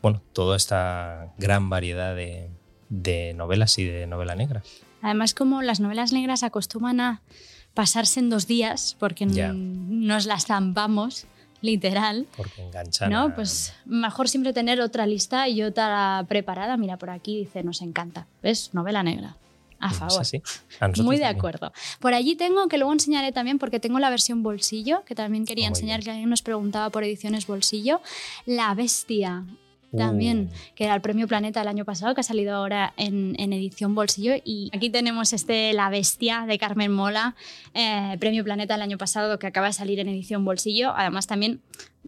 [0.01, 2.51] bueno, toda esta gran variedad de,
[2.89, 4.63] de novelas y de novela negra.
[5.03, 7.23] Además, como las novelas negras acostumbran a
[7.77, 11.27] pasarse en dos días, porque nos las zampamos,
[11.61, 12.27] literal.
[12.37, 13.11] Porque enganchan.
[13.11, 13.21] ¿No?
[13.27, 16.77] a- Pues mejor siempre tener otra lista y otra preparada.
[16.77, 18.27] Mira, por aquí dice, nos encanta.
[18.43, 18.71] ¿Ves?
[18.73, 19.37] Novela negra.
[19.79, 20.21] A Es favor.
[20.23, 20.39] así.
[20.81, 21.39] A nosotros Muy de también.
[21.39, 21.73] acuerdo.
[22.01, 25.67] Por allí tengo, que luego enseñaré también, porque tengo la versión bolsillo, que también quería
[25.67, 26.05] Oh, muy enseñar, bien.
[26.05, 28.01] que alguien nos preguntaba por ediciones bolsillo.
[28.47, 29.45] La Bestia,
[29.97, 33.35] también, Uh, que era el premio Planeta el año pasado, que ha salido ahora en,
[33.39, 34.35] en edición bolsillo.
[34.45, 37.35] Y aquí tenemos este La Bestia de Carmen Mola,
[37.75, 40.93] eh, premio Planeta el año pasado, que acaba de salir en edición bolsillo.
[40.97, 41.61] Además, también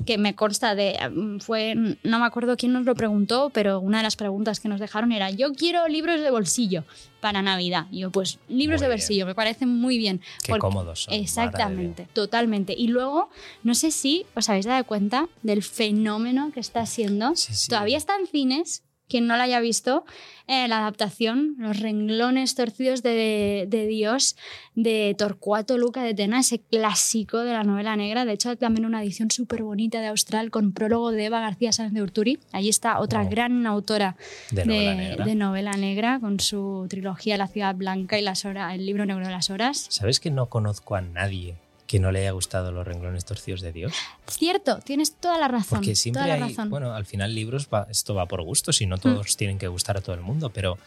[0.06, 0.96] que me consta de.
[1.10, 4.68] mm, fue No me acuerdo quién nos lo preguntó, pero una de las preguntas que
[4.68, 6.84] nos dejaron era: Yo quiero libros de bolsillo
[7.20, 7.86] para Navidad.
[7.90, 8.98] Y yo, pues, libros Muy de bien.
[9.00, 10.20] bolsillo, me parecen muy bien.
[10.42, 11.14] Qué porque- cómodos son.
[11.14, 12.74] Exactamente, totalmente.
[12.76, 13.28] Y luego,
[13.64, 17.34] no sé si os habéis dado cuenta del fenómeno que está siendo.
[17.36, 17.68] Sí, sí.
[17.68, 20.04] Todavía está en cines, quien no la haya visto,
[20.46, 24.36] eh, la adaptación, Los renglones torcidos de, de Dios,
[24.74, 28.24] de Torcuato Luca de Tena, ese clásico de la novela negra.
[28.24, 31.92] De hecho, también una edición súper bonita de Austral con prólogo de Eva García Sáenz
[31.92, 32.38] de Urturi.
[32.52, 34.16] Allí está otra gran autora
[34.50, 35.24] De novela negra.
[35.24, 39.26] de novela negra con su trilogía La ciudad blanca y las horas, el libro negro
[39.26, 39.86] de las horas.
[39.90, 41.56] ¿Sabes que no conozco a nadie
[41.88, 43.92] que no le haya gustado los renglones torcidos de Dios?
[44.28, 45.78] Cierto, tienes toda la razón.
[45.80, 46.68] Porque siempre toda la hay, razón.
[46.68, 46.70] Mm.
[46.70, 49.96] bueno, al final libros, va- esto va por gustos y no todos tienen que gustar
[49.96, 50.78] a todo el mundo, pero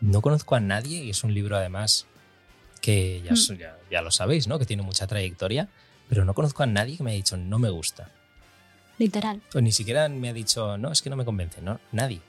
[0.00, 2.06] no conozco a nadie y es un libro además
[2.80, 3.58] que ya, Mm.
[3.58, 4.58] ya, ya lo sabéis, ¿no?
[4.58, 5.68] Que tiene mucha trayectoria,
[6.08, 8.10] pero no conozco a nadie que me haya dicho no me gusta.
[8.98, 9.40] Literal.
[9.54, 11.78] O ni siquiera me ha dicho no, es que no me convence, ¿no?
[11.92, 12.20] Nadie.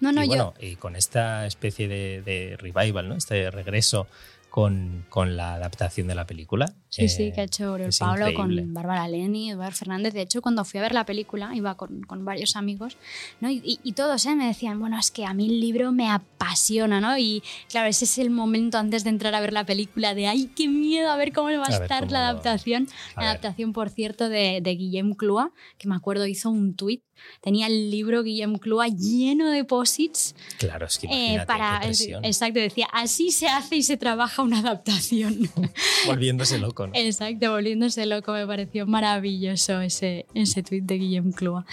[0.00, 0.28] No, no, y yo.
[0.30, 3.14] bueno, y con esta especie de, de revival, ¿no?
[3.14, 4.08] Este regreso
[4.50, 6.72] con, con la adaptación de la película.
[6.94, 8.62] Sí, sí, eh, que ha hecho Oriol es Pablo increíble.
[8.64, 10.12] con Bárbara Leni, Eduardo Fernández.
[10.12, 12.98] De hecho, cuando fui a ver la película, iba con, con varios amigos,
[13.40, 13.48] ¿no?
[13.50, 14.34] Y, y- y todos ¿eh?
[14.34, 17.16] me decían, bueno, es que a mí el libro me apasiona, ¿no?
[17.16, 20.50] Y claro, ese es el momento antes de entrar a ver la película de, ay,
[20.54, 22.86] qué miedo a ver cómo va a, A estar la adaptación.
[23.16, 27.02] La adaptación, por cierto, de, de Guillem Clua, que me acuerdo hizo un tuit.
[27.40, 31.80] Tenía el libro Guillem Clua lleno de posits Claro, es que eh, para.
[31.80, 32.18] qué.
[32.24, 35.48] Exacto, decía, así se hace y se trabaja una adaptación.
[36.06, 36.92] Volviéndose loco, ¿no?
[36.94, 41.64] Exacto, volviéndose loco, me pareció maravilloso ese, ese tweet de Guillem Clua.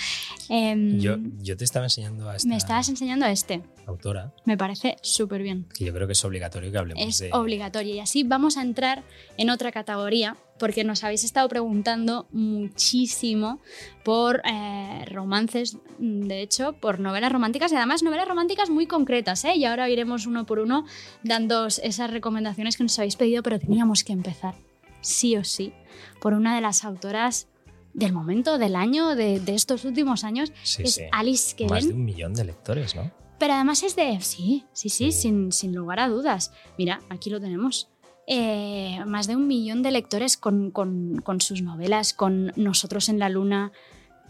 [0.50, 4.96] Em, Yo, yo te estaba enseñando a esta me estabas enseñando este, autora, me parece
[5.02, 5.66] súper bien.
[5.78, 7.30] que yo creo que es obligatorio que hablemos Es de...
[7.34, 9.04] obligatorio y así vamos a entrar
[9.38, 13.62] en otra categoría porque nos habéis estado preguntando muchísimo
[14.04, 19.56] por eh, romances, de hecho, por novelas románticas y además novelas románticas muy concretas, ¿eh?
[19.56, 20.86] Y ahora iremos uno por uno
[21.24, 24.56] dando esas recomendaciones que nos habéis pedido, pero teníamos que empezar,
[25.02, 25.74] sí o sí,
[26.22, 27.48] por una de las autoras
[27.94, 31.02] del momento, del año, de, de estos últimos años, Sí, es sí.
[31.12, 31.74] Alice Kellen.
[31.74, 33.12] Más de un millón de lectores, ¿no?
[33.40, 34.20] Pero además es de.
[34.22, 35.22] Sí, sí, sí, Sí.
[35.22, 36.52] Sin, sin lugar a dudas.
[36.78, 37.90] Mira, aquí lo tenemos.
[38.28, 43.18] Eh, más de un millón de lectores con, con- con sus novelas, con Nosotros en
[43.18, 43.72] la Luna,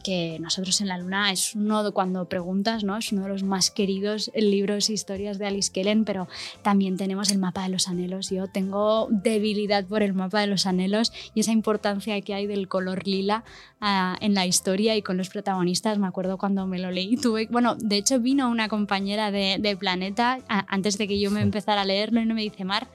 [0.10, 2.98] que nosotros en la Luna es uno de cuando preguntas, ¿no?
[2.98, 6.28] Es uno de los más queridos libros e historias de Alice Kellen, pero
[6.64, 8.32] también tenemos el mapa de los anhelos.
[8.32, 12.68] Yo tengo debilidad por el mapa de los anhelos y esa importancia que hay del
[12.68, 13.44] color lila
[13.84, 16.00] uh, en la historia y con los protagonistas.
[16.00, 19.78] Me acuerdo cuando me lo leí, tuve, bueno, de hecho vino una compañera de, de
[19.78, 22.88] Planeta a, antes de que yo me empezara a leerlo y no me dice, Mar,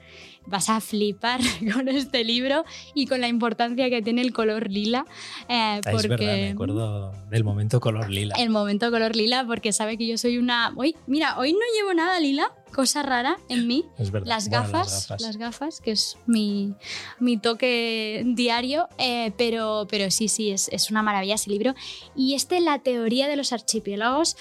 [0.45, 1.39] vas a flipar
[1.73, 5.05] con este libro y con la importancia que tiene el color lila.
[5.49, 8.35] Eh, porque, es verdad, me acuerdo del momento color lila.
[8.37, 10.73] El momento color lila, porque sabe que yo soy una...
[10.75, 13.85] Hoy, mira, hoy no llevo nada lila, cosa rara en mí.
[13.97, 14.27] Es verdad.
[14.27, 16.75] Las gafas, las gafas, que es mi,
[17.19, 21.73] mi toque diario, eh, pero, pero sí, sí, es, es, una maravilla ese libro.
[22.15, 24.35] Y este, La teoría de los archipiélagos,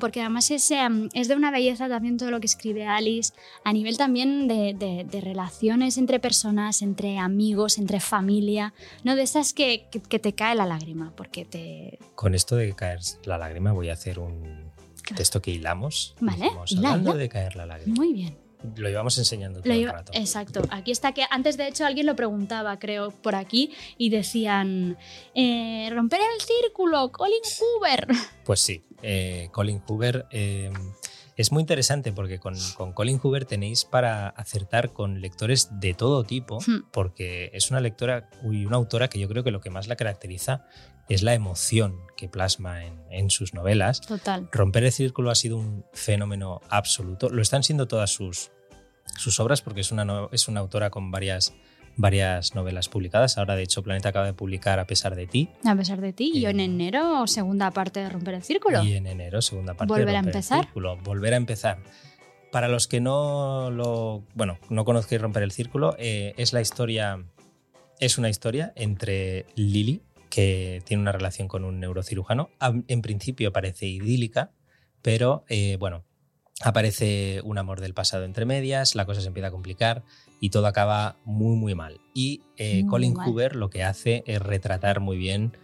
[0.00, 3.32] porque además es, em, es de una belleza también todo lo que escribe Alice,
[3.64, 8.74] a nivel también de, de, de relaciones entre personas, entre amigos, entre familia,
[9.04, 9.14] ¿no?
[9.14, 11.98] De esas que, que, que te cae la lágrima, porque te...
[12.16, 14.65] Con esto de caer la lágrima voy a hacer un
[15.14, 16.14] texto que hilamos.
[16.20, 16.50] Vale.
[16.56, 17.94] hablando de caer la lágrima.
[17.96, 18.46] Muy bien.
[18.74, 20.12] Lo íbamos enseñando todo el rato.
[20.14, 20.62] Exacto.
[20.70, 24.96] Aquí está que antes de hecho alguien lo preguntaba, creo, por aquí y decían
[25.34, 28.08] eh, romper el círculo, Colin Hoover.
[28.44, 30.26] Pues sí, eh, Colin Hoover.
[30.30, 30.72] Eh,
[31.36, 36.24] es muy interesante porque con, con, Colin Hoover tenéis para acertar con lectores de todo
[36.24, 36.86] tipo, hmm.
[36.92, 39.96] porque es una lectora y una autora que yo creo que lo que más la
[39.96, 40.64] caracteriza
[41.08, 44.00] es la emoción que plasma en, en, sus novelas.
[44.00, 44.48] Total.
[44.52, 47.28] Romper el círculo ha sido un fenómeno absoluto.
[47.28, 48.50] Lo están siendo todas sus,
[49.16, 51.54] sus obras porque es una, es una autora con varias
[51.96, 53.38] varias novelas publicadas.
[53.38, 55.48] Ahora, de hecho, Planeta acaba de publicar A pesar de ti.
[55.64, 56.30] A pesar de ti.
[56.34, 58.84] y en enero, segunda parte de Romper el Círculo.
[58.84, 60.58] Y en enero, segunda parte Volver de Romper a empezar.
[60.58, 60.96] el Círculo.
[60.98, 61.78] Volver a empezar.
[62.52, 67.24] Para los que no lo, bueno, no conozcáis Romper el Círculo, eh, es la historia,
[67.98, 72.50] es una historia entre Lily, que tiene una relación con un neurocirujano.
[72.88, 74.52] En principio parece idílica,
[75.02, 76.04] pero eh, bueno,
[76.62, 80.04] aparece un amor del pasado entre medias, la cosa se empieza a complicar
[80.40, 82.00] y todo acaba muy muy mal.
[82.14, 83.28] Y eh, muy Colin mal.
[83.28, 85.56] Hoover lo que hace es retratar muy bien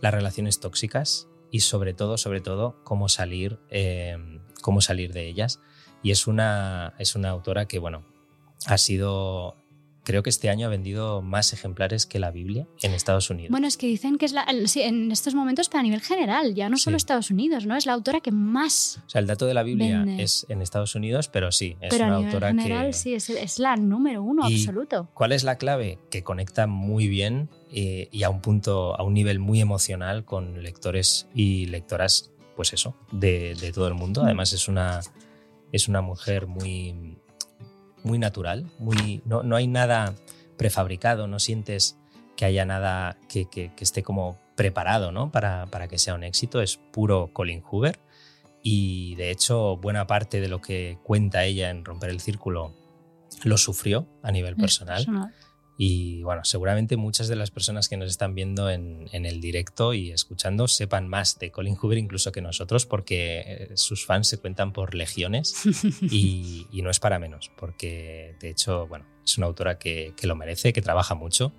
[0.00, 4.16] las relaciones tóxicas y sobre todo, sobre todo, cómo salir, eh,
[4.62, 5.60] cómo salir de ellas.
[6.02, 8.04] Y es una, es una autora que, bueno,
[8.66, 9.56] ha sido
[10.04, 13.50] creo que este año ha vendido más ejemplares que la Biblia en Estados Unidos.
[13.50, 16.54] Bueno, es que dicen que es la, sí, en estos momentos para a nivel general,
[16.54, 17.02] ya no solo sí.
[17.02, 17.76] Estados Unidos, ¿no?
[17.76, 19.00] Es la autora que más.
[19.06, 20.22] O sea, el dato de la Biblia vende.
[20.22, 22.92] es en Estados Unidos, pero sí, es pero una a nivel autora general, que.
[22.92, 25.08] sí, es, es, la número uno ¿Y absoluto.
[25.14, 25.98] ¿Cuál es la clave?
[26.10, 30.62] Que conecta muy bien eh, y a un punto, a un nivel muy emocional con
[30.62, 34.22] lectores y lectoras, pues eso, de, de todo el mundo.
[34.22, 35.00] Además, es una,
[35.72, 37.18] es una mujer muy,
[38.04, 40.14] muy natural, muy, no, no hay nada
[40.56, 41.98] prefabricado, no sientes
[42.36, 45.30] que haya nada que, que, que esté como preparado ¿no?
[45.30, 47.98] para, para, que sea un éxito, es puro Colin Hoover
[48.62, 52.74] y de hecho buena parte de lo que cuenta ella en Romper el Círculo
[53.44, 54.98] lo sufrió a nivel personal.
[54.98, 55.34] personal.
[55.78, 59.94] Y bueno, seguramente muchas de las personas que nos están viendo en, en, el directo
[59.94, 64.38] y escuchando sepan más de Colin Hoover incluso que nosotros, porque eh, sus fans se
[64.38, 65.54] cuentan por legiones
[66.02, 70.26] y, y no es para menos, porque de hecho, bueno, es una autora que, que,
[70.26, 71.52] lo merece, que trabaja mucho,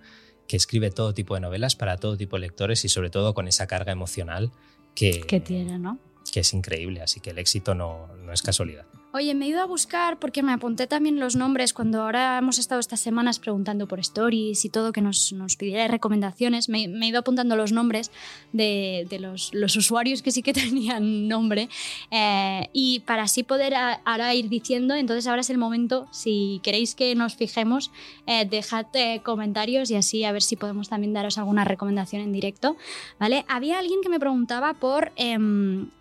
[0.48, 3.48] que escribe todo tipo de novelas para todo tipo de lectores y sobre todo con
[3.48, 4.52] esa carga emocional
[4.94, 5.98] que, que tiene, ¿no?
[6.32, 8.86] Que es increíble, así que el éxito no, no es casualidad.
[9.16, 12.58] Oye, me he ido a buscar porque me apunté también los nombres cuando ahora hemos
[12.58, 16.68] estado estas semanas preguntando por stories y todo, que nos, nos pidierais recomendaciones.
[16.68, 18.10] Me, he ido apuntando los nombres
[18.54, 21.70] de, los, usuarios que sí que tenían nombre
[22.10, 26.96] eh, y para así poder ahora ir diciendo, entonces ahora es el momento, si queréis
[26.96, 27.92] que nos fijemos,
[28.26, 32.32] eh, dejad eh, comentarios y así a ver si podemos también daros alguna recomendación en
[32.32, 32.78] directo.
[33.20, 33.46] ¿vale?
[33.48, 35.92] Había alguien que me preguntaba por em,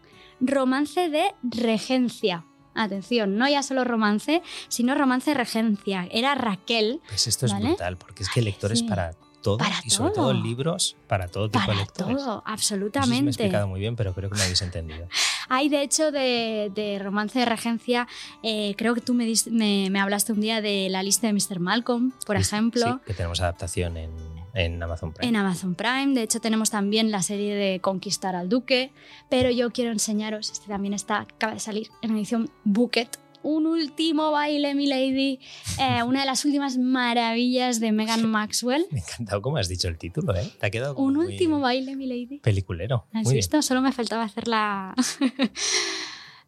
[0.41, 2.47] romance de regencia.
[2.75, 6.09] Atención, no ya solo romance, sino romance regencia.
[6.11, 7.01] Era Raquel.
[7.09, 7.69] Pues esto es ¿vale?
[7.69, 8.87] brutal, porque es que lectores sí.
[8.87, 9.13] para
[9.43, 10.31] todo para y sobre todo.
[10.31, 12.17] todo libros para todo tipo para de lectores.
[12.17, 13.09] Todo, absolutamente.
[13.09, 15.09] No sé si me he explicado muy bien, pero creo que me habéis entendido.
[15.49, 18.09] Hay, de hecho, de, de romance de regencia,
[18.43, 21.61] eh, creo que tú me, me, me, hablaste un día de la lista de Mr.
[21.61, 22.85] Malcolm, por sí, ejemplo.
[22.85, 24.11] Sí, que tenemos adaptación en,
[24.55, 25.29] en Amazon Prime.
[25.29, 26.15] En Amazon Prime.
[26.15, 28.93] De hecho, tenemos también la serie de Conquistar al Duque.
[29.29, 34.31] Pero yo quiero enseñaros, este también está, acaba de salir en edición Bucket, un último
[34.31, 35.41] baile, mi lady,
[35.79, 38.87] eh, una de las últimas maravillas de Megan Maxwell.
[38.91, 40.51] Me ha encantado cómo has dicho el título, ¿eh?
[40.61, 42.39] Te ha quedado Un último baile, mi lady.
[42.39, 43.07] Peliculero.
[43.13, 43.57] ¿Has muy visto?
[43.57, 43.63] Bien.
[43.63, 44.95] Solo me faltaba hacer la...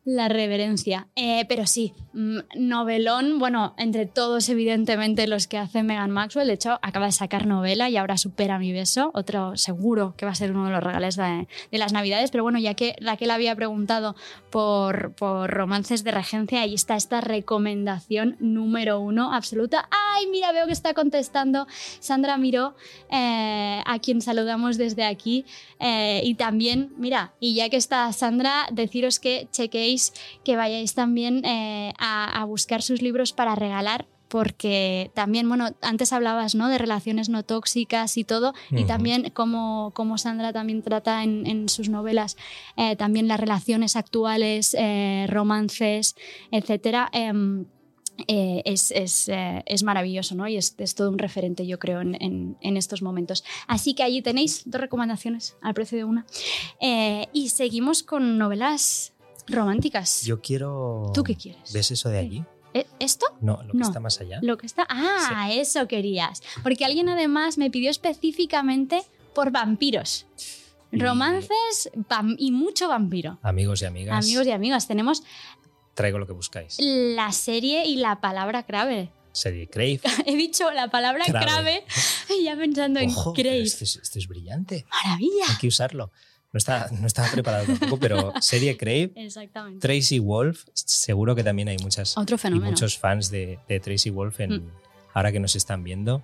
[0.07, 1.09] La reverencia.
[1.17, 6.47] Eh, pero sí, mm, novelón, bueno, entre todos, evidentemente, los que hace Megan Maxwell.
[6.47, 9.11] De hecho, acaba de sacar novela y ahora supera mi beso.
[9.15, 12.31] Otro seguro que va a ser uno de los regales de, las Navidades.
[12.31, 14.15] Pero bueno, ya que Raquel había preguntado
[14.51, 19.89] por, por romances de regencia, ahí está esta recomendación número uno absoluta.
[19.91, 21.67] ¡Ay, mira, veo que está contestando
[22.01, 22.75] Sandra Miró,
[23.11, 25.47] eh, a quien saludamos desde aquí.
[25.81, 29.49] Eh, y también, mira, y ya que está Sandra, deciros que
[30.45, 36.57] que vayáis también eh, a, buscar sus libros para regalar porque también, bueno, antes hablabas
[36.57, 36.69] ¿no?
[36.69, 41.89] de relaciones no tóxicas y todo, y también como, como, Sandra también trata en, sus
[41.89, 42.37] novelas
[42.77, 46.17] eh, también las relaciones actuales, eh, romances,
[46.51, 47.09] etcétera.
[47.13, 47.67] Em,
[48.27, 50.47] es, es, es, maravilloso ¿no?
[50.47, 53.45] y es, es, todo un referente, yo creo, en, en, estos momentos.
[53.67, 56.27] Así que allí tenéis dos recomendaciones al precio de una.
[57.33, 59.14] y seguimos con novelas
[59.47, 60.23] románticas.
[60.25, 61.11] Yo quiero.
[61.15, 61.73] ¿Tú qué quieres?
[61.73, 62.45] ¿Ves eso de allí?
[62.75, 63.27] ¿E-, ¿Esto?
[63.41, 64.39] No, lo que está más allá.
[64.43, 64.87] Lo que está.
[64.89, 66.43] Ah, eso querías.
[66.63, 69.03] Porque alguien además me pidió específicamente
[69.35, 70.27] por vampiros.
[70.93, 71.91] Romances
[72.39, 73.39] y mucho vampiro.
[73.43, 74.25] Amigos y amigas.
[74.25, 74.87] Amigos y amigas.
[74.87, 75.23] Tenemos.
[75.95, 76.77] Traigo lo que buscáis.
[76.81, 79.11] La serie y la palabra clave.
[79.33, 80.01] Serie Crave.
[80.27, 81.85] He dicho la palabra clave,
[82.31, 83.63] y ya pensando en Crave.
[83.63, 84.87] Esto es, esto es brillante.
[84.91, 85.45] Maravilla.
[85.49, 86.13] Hay que usarlo.
[86.55, 89.11] No estaba, no estaba preparado tampoco, pero serie Crave.
[89.17, 89.81] Exactamente.
[89.81, 92.71] Tracy Wolf, seguro que también hay muchas, Otro fenómeno.
[92.71, 94.71] muchos fans de, Tracy Wolf en, mm.
[95.15, 96.23] ahora que nos están viendo.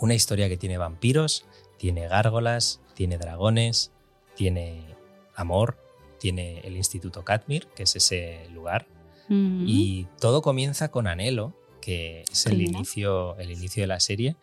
[0.00, 1.46] Una historia que tiene vampiros,
[1.78, 3.92] tiene gárgolas, tiene dragones,
[4.34, 4.96] tiene
[5.36, 5.78] amor,
[6.18, 8.88] tiene el Instituto Katmir, que es ese lugar.
[9.28, 9.64] Mm.
[9.68, 14.34] Y todo comienza con Anhelo, que es el inicio, el inicio de la serie.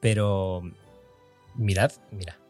[0.00, 0.62] Pero
[1.54, 2.40] mirad, mira,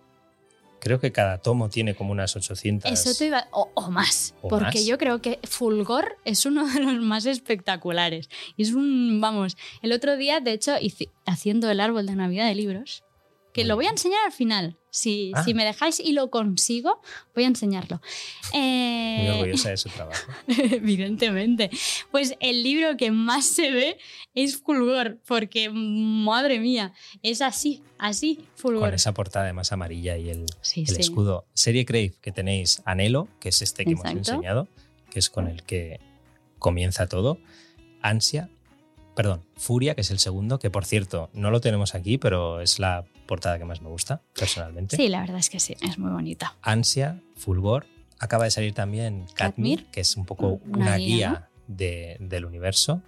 [0.85, 2.93] Creo que cada tomo tiene como unas 800.
[2.93, 3.49] Eso te iba.
[3.53, 4.35] O, más.
[4.43, 8.28] porque yo creo que Fulgor es uno de los más espectaculares.
[8.59, 9.18] Es un.
[9.18, 9.57] Vamos.
[9.80, 10.74] El otro día, de hecho,
[11.24, 13.03] haciendo el árbol de Navidad de libros,
[13.55, 14.76] que lo voy a enseñar al final.
[14.90, 15.44] Si, ah.
[15.44, 17.00] si, me dejáis y lo consigo,
[17.34, 18.00] voy a enseñarlo.
[18.52, 19.18] Eh...
[19.20, 20.32] Muy orgullosa de su trabajo.
[20.48, 21.70] Evidentemente.
[22.11, 23.96] Pues el libro que más se ve
[24.34, 26.92] es Fulgor, porque madre mía,
[27.22, 28.88] es así, así, Fulgor.
[28.88, 31.46] Con esa portada además amarilla y el, el escudo.
[31.55, 34.68] Serie Crave que tenéis Anhelo, que es este que hemos enseñado,
[35.11, 36.00] que es con el que
[36.59, 37.38] comienza todo.
[38.02, 38.50] Ansia,
[39.14, 42.80] perdón, Furia, que es el segundo, que por cierto no lo tenemos aquí, pero es
[42.80, 44.97] la portada que más me gusta, personalmente.
[44.97, 46.57] Sí, la verdad es que sí, es muy bonita.
[46.62, 47.87] Ansia, Fulgor.
[48.20, 53.03] Acaba de salir también Katmir, que es un poco una, guía, del universo.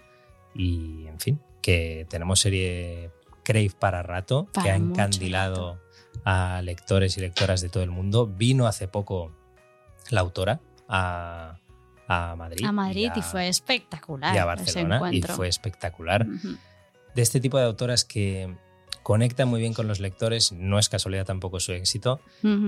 [0.54, 3.10] Y, en fin, que tenemos serie
[3.44, 5.80] Crave para rato, que ha encandilado
[6.24, 8.26] a lectores y lectoras de todo el mundo.
[8.26, 9.32] Vino hace poco
[10.10, 11.58] la autora a,
[12.08, 12.64] Madrid.
[12.64, 14.34] A Madrid y, fue espectacular.
[14.34, 16.26] Y a Barcelona y fue espectacular.
[17.14, 18.54] De este tipo de autoras que
[19.06, 22.18] conecta muy bien con los lectores, no es casualidad tampoco su éxito,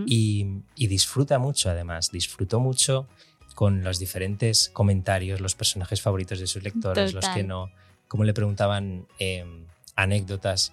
[0.06, 3.08] y, disfruta mucho además, disfrutó mucho
[3.56, 7.72] con los diferentes comentarios, los personajes favoritos de sus lectores, los que no,
[8.06, 9.64] como le preguntaban em,
[9.96, 10.72] anécdotas.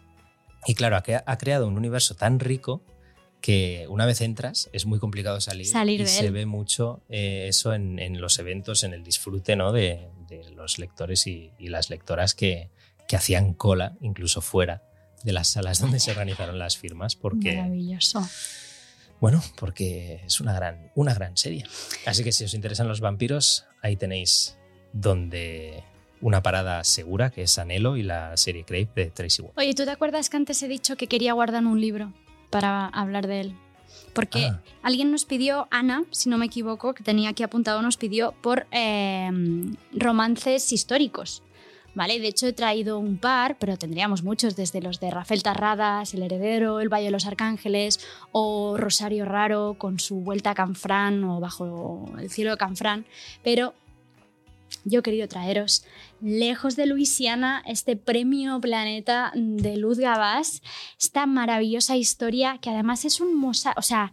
[0.68, 2.84] Y claro, ha, creado un universo tan rico
[3.42, 8.22] que una vez entras es muy complicado salir, y se ve mucho eh, eso en,
[8.22, 9.72] los eventos, en el disfrute ¿no?
[9.72, 10.10] de,
[10.56, 12.70] los lectores y, las lectoras que,
[13.08, 14.84] que hacían cola incluso fuera
[15.24, 17.16] de las salas donde se organizaron las firmas.
[17.16, 18.28] Porque, Maravilloso.
[19.22, 21.66] Bueno, porque es una gran, una gran serie.
[22.06, 24.58] Así que si os interesan los vampiros, ahí tenéis
[24.94, 25.84] donde
[26.22, 29.58] una parada segura, que es Anhelo y la serie Crave de Tracy Wolf.
[29.58, 32.14] Oye, ¿tú te acuerdas que antes he dicho que quería guardar un libro
[32.50, 33.56] para hablar de él?
[34.14, 34.62] Porque ah.
[34.82, 38.66] alguien nos pidió, Ana, si no me equivoco, que tenía aquí apuntado, nos pidió por
[38.72, 39.30] eh,
[39.94, 41.44] romances históricos.
[41.96, 42.20] ¿Vale?
[42.20, 46.24] De hecho, he traído un par, pero tendríamos muchos, desde los de Rafael Tarradas, El
[46.24, 48.00] Heredero, El Valle de los Arcángeles,
[48.32, 53.06] o Rosario Raro con su vuelta a Canfrán o Bajo el cielo de Canfrán,
[53.44, 53.74] pero
[54.84, 55.86] yo he querido traeros
[56.22, 60.62] Lejos de Luisiana, este premio Planeta de Luz Gabás,
[61.00, 64.12] esta maravillosa historia que además es un mosaico, o sea,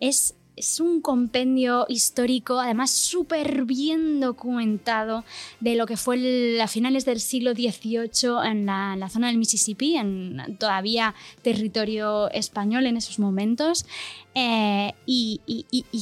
[0.00, 5.24] es es un compendio histórico, además súper bien documentado,
[5.60, 10.56] de lo que fue a finales del siglo XVIII en la, zona del Mississippi, en
[10.58, 13.86] todavía territorio español en esos momentos.
[14.34, 15.40] Eh, y,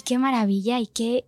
[0.04, 1.24] qué maravilla y qué,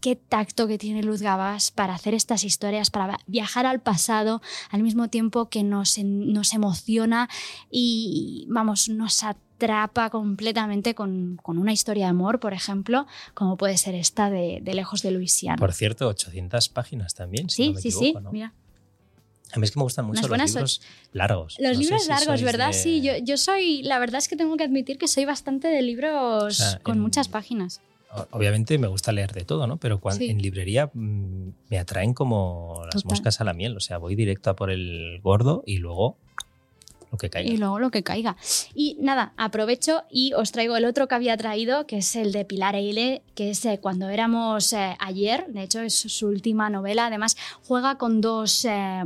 [0.00, 4.82] qué tacto que tiene Luz Gabás para hacer estas historias, para viajar al pasado al
[4.82, 7.28] mismo tiempo que nos, nos emociona
[7.70, 13.56] y, vamos, nos atrae atrapa completamente con, con una historia de amor, por ejemplo, como
[13.56, 15.56] puede ser esta de, de Lejos de Luisiana.
[15.58, 17.48] Por cierto, 800 páginas también.
[17.48, 18.32] Si sí, no me sí, equivoco, sí, ¿no?
[18.32, 18.52] mira.
[19.52, 20.82] A mí es que me gustan mucho los libros
[21.12, 21.56] largos.
[21.60, 22.68] Los No libros si largos, ¿verdad?
[22.68, 25.68] de- Sí, yo, yo soy, la verdad es que tengo que admitir que soy bastante
[25.68, 27.80] de libros O sea, con en- muchas páginas.
[28.30, 29.76] Obviamente me gusta leer de todo, ¿no?
[29.76, 30.26] Pero cuan- Sí.
[30.30, 33.10] en librería mm, me atraen como las Total.
[33.10, 33.76] moscas a la miel.
[33.76, 36.16] O sea, voy directo a por el gordo y luego
[37.14, 37.52] lo que caiga.
[37.52, 38.36] Y luego lo que caiga.
[38.74, 42.44] Y nada, aprovecho y os traigo el otro que había traído, que es el de
[42.44, 45.46] Pilar Eile, que es eh, Cuando éramos eh, ayer.
[45.48, 47.06] De hecho, es su última novela.
[47.06, 47.36] Además,
[47.66, 49.02] juega con dos, eh,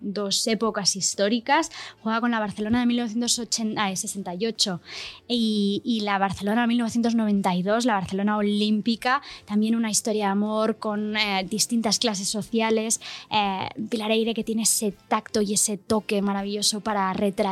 [0.00, 1.70] dos épocas históricas.
[2.02, 4.80] Juega con la Barcelona de 1968
[5.28, 9.22] y, y la Barcelona de 1992, la Barcelona olímpica.
[9.44, 13.00] También una historia de amor con eh, distintas clases sociales.
[13.30, 17.51] Eh, Pilar Eire que tiene ese tacto y ese toque maravilloso para retratar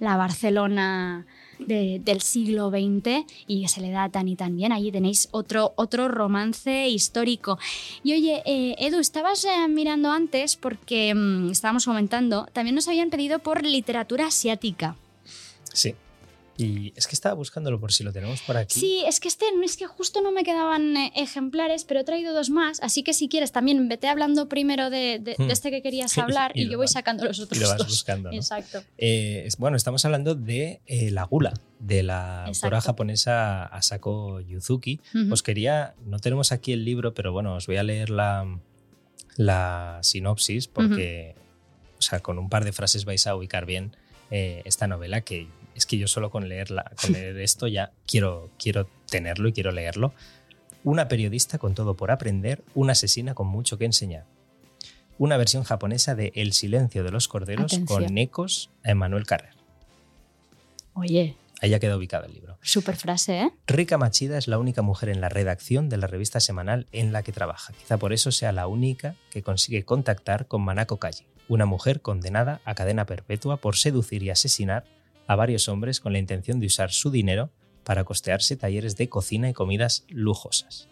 [0.00, 1.26] la Barcelona
[1.58, 4.72] de- del siglo XX y se le da tan y tan bien.
[4.72, 7.58] Allí tenéis otro, otro romance histórico.
[8.02, 13.10] Y oye, eh, Edu, estabas eh, mirando antes porque mm, estábamos comentando, también nos habían
[13.10, 14.96] pedido por literatura asiática.
[15.72, 15.94] Sí.
[16.64, 18.78] Y es que estaba buscándolo por si lo tenemos por aquí.
[18.78, 22.32] Sí, es que este es que justo no me quedaban eh, ejemplares, pero he traído
[22.34, 25.50] dos más, así que si quieres también vete hablando primero de, de- de Hmm.
[25.50, 27.86] este que querías hablar y yo voy sacando los otros Y lo vas dos.
[27.88, 28.30] buscando.
[28.30, 28.36] ¿no?
[28.36, 28.82] Exacto.
[28.98, 35.00] Eh, bueno, estamos hablando de eh, La Gula, de la autora japonesa Asako Yuzuki.
[35.30, 38.46] Os quería, no tenemos aquí el libro, pero bueno, os voy a leer la,
[39.36, 41.34] la sinopsis porque,
[41.98, 43.96] o sea, con un par de frases vais a ubicar bien
[44.30, 48.50] eh, esta novela que es que yo solo con leerla, con leer esto ya quiero,
[48.58, 50.12] quiero tenerlo y quiero leerlo.
[50.84, 54.26] Una periodista con todo por aprender, una asesina con mucho que enseñar.
[55.18, 58.04] Una versión japonesa de El silencio de los corderos Atención.
[58.06, 59.54] con ecos a Emmanuel Carrer.
[60.94, 62.58] Oye, Ahí ya queda ubicado el libro.
[62.60, 63.50] super frase, ¿eh?
[63.68, 67.22] Rika Machida es la única mujer en la redacción de la revista semanal en la
[67.22, 67.72] que trabaja.
[67.72, 72.60] Quizá por eso sea la única que consigue contactar con Manako Kaji, una mujer condenada
[72.64, 74.84] a cadena perpetua por seducir y asesinar
[75.26, 77.50] a varios hombres con la intención de usar su dinero
[77.84, 80.88] para costearse talleres de cocina y comidas lujosas.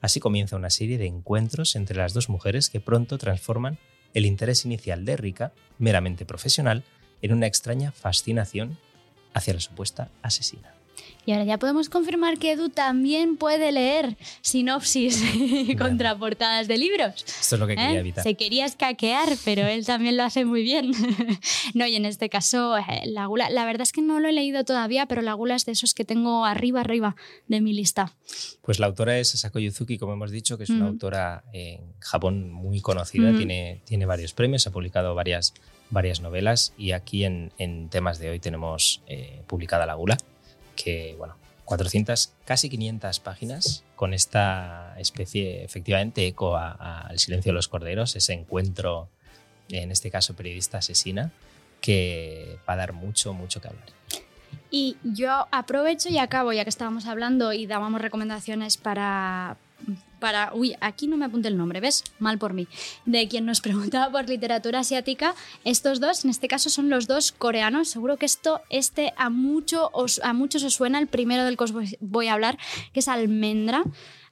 [0.00, 3.78] Así comienza una serie de encuentros entre las dos mujeres que pronto transforman
[4.14, 6.84] el interés inicial de Rika, meramente profesional,
[7.22, 8.78] en una extraña fascinación
[9.32, 10.81] hacia la supuesta asesina.
[11.24, 15.78] Y ahora ya podemos confirmar que Edu también puede leer sinopsis y Bueno.
[15.88, 17.24] contraportadas de libros.
[17.24, 17.98] Esto es lo que quería ¿eh?
[18.00, 18.24] evitar.
[18.24, 20.90] Se quería escaquear, pero él también lo hace muy bien.
[21.74, 24.32] no, y en este caso, eh, la gula, la verdad es que no lo he
[24.32, 27.14] leído todavía, pero la gula es de esos que tengo arriba, arriba
[27.46, 28.12] de mi lista.
[28.62, 30.88] Pues la autora es Asako Yuzuki, como hemos dicho, que es una Mm.
[30.88, 33.36] autora en Japón muy conocida, Mm.
[33.36, 35.54] tiene, tiene varios premios, ha publicado varias,
[35.90, 40.16] varias novelas y aquí en, en temas de hoy tenemos eh, publicada La Gula,
[40.82, 47.68] que, bueno, 400, casi 500 páginas con esta especie, efectivamente, eco al silencio de los
[47.68, 49.08] corderos, ese encuentro,
[49.68, 51.30] en este caso periodista asesina,
[51.80, 53.86] que va a dar mucho, mucho que hablar.
[54.70, 59.56] Y yo aprovecho y acabo, ya que estábamos hablando y dábamos recomendaciones para.
[60.22, 62.04] Para, uy, aquí no me apunte el nombre, ¿ves?
[62.20, 62.68] Mal por mí.
[63.06, 67.32] De quien nos preguntaba por literatura asiática, estos dos, en este caso, son los dos
[67.32, 67.88] coreanos.
[67.88, 69.90] Seguro que esto, este a, mucho
[70.22, 72.56] a muchos os suena, el primero del que os voy- a hablar,
[72.92, 73.82] que es Almendra.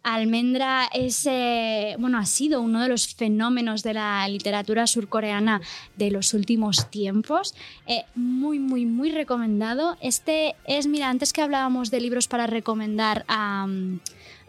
[0.05, 5.61] Almendra es, eh, bueno, ha sido uno de los fenómenos de la literatura surcoreana
[5.97, 7.55] de los últimos tiempos.
[7.87, 9.99] Eh, muy, muy, muy recomendado.
[10.01, 13.67] Este es, mira, antes que hablábamos de libros para recomendar a,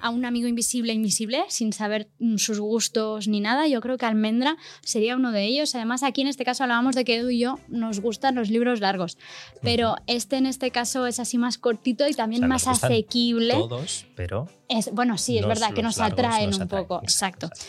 [0.02, 4.06] a un amigo invisible, invisible, sin saber mm, sus gustos ni nada, yo creo que
[4.06, 5.76] Almendra sería uno de ellos.
[5.76, 8.80] Además, aquí en este caso hablábamos de que Edu y yo nos gustan los libros
[8.80, 9.18] largos,
[9.62, 12.84] pero este en este caso es así más cortito y también O sea, más nos
[12.84, 13.54] asequible.
[13.54, 16.86] Todos, pero Es, bueno, sí, es verdad que nos atraen nos un atraen.
[16.86, 17.02] poco.
[17.04, 17.62] Exacto, Exacto.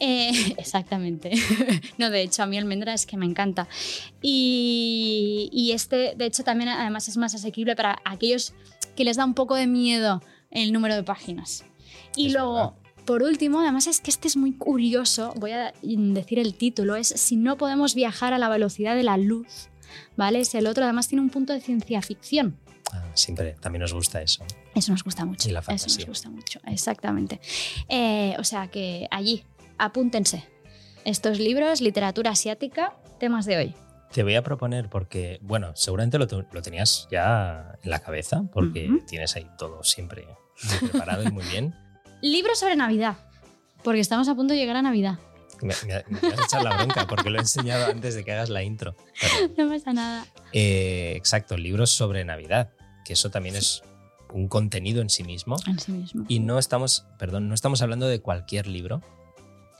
[0.00, 1.32] Eh, exactamente.
[1.98, 3.68] no, de hecho, a mí almendra es que me encanta.
[4.22, 8.54] Y, y este, de hecho, también además es más asequible para aquellos
[8.96, 11.64] que les da un poco de miedo el número de páginas.
[12.16, 12.72] Y Es luego, verdad.
[13.04, 17.08] por último, además es que este es muy curioso, voy a decir el título, es
[17.08, 19.68] Si no podemos viajar a la velocidad de la luz.
[20.16, 20.40] ¿Vale?
[20.40, 22.56] Es el otro, además tiene un punto de ciencia ficción.
[22.92, 24.44] ah, siempre también nos gusta eso.
[24.74, 25.48] Eso nos gusta mucho.
[25.48, 25.98] Y la Eso fantasía.
[25.98, 27.40] nos gusta mucho, exactamente.
[27.88, 29.42] Eh, o sea que allí,
[29.78, 30.44] apúntense.
[31.04, 33.74] Estos libros, literatura asiática, temas de hoy.
[34.12, 38.90] Te voy a proponer porque, bueno, seguramente lo, lo tenías ya en la cabeza porque
[39.08, 40.26] tienes ahí todo siempre
[40.80, 41.74] muy preparado y muy bien.
[42.22, 43.16] Libros sobre Navidad,
[43.82, 45.18] porque estamos a punto de llegar a Navidad.
[45.62, 48.32] Me, me- me vas a echar la bronca porque lo he enseñado antes de que
[48.32, 48.96] hagas la intro.
[49.20, 50.26] Pero, No pasa nada.
[50.52, 52.70] eh, exacto, libros sobre Navidad,
[53.04, 53.82] que eso también es
[54.32, 55.56] un contenido en sí mismo.
[55.66, 56.24] En sí mismo.
[56.28, 59.02] Y no estamos, perdón, no estamos hablando de cualquier libro,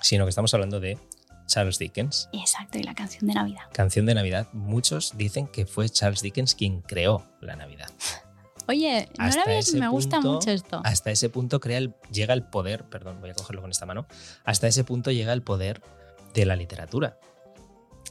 [0.03, 0.99] sino que estamos hablando de
[1.47, 2.29] Charles Dickens.
[2.33, 3.63] Exacto, y la canción de Navidad.
[3.73, 4.49] Canción de Navidad.
[4.53, 7.91] Muchos dicen que fue Charles Dickens quien creó la Navidad.
[8.69, 10.81] Oye, no Hasta ves, ese me gusta punto- mucho esto.
[10.85, 14.07] Hasta ese punto crea el, llega el poder, perdón, voy a cogerlo con esta mano,
[14.45, 15.83] hasta ese punto llega el poder
[16.35, 17.19] de la literatura.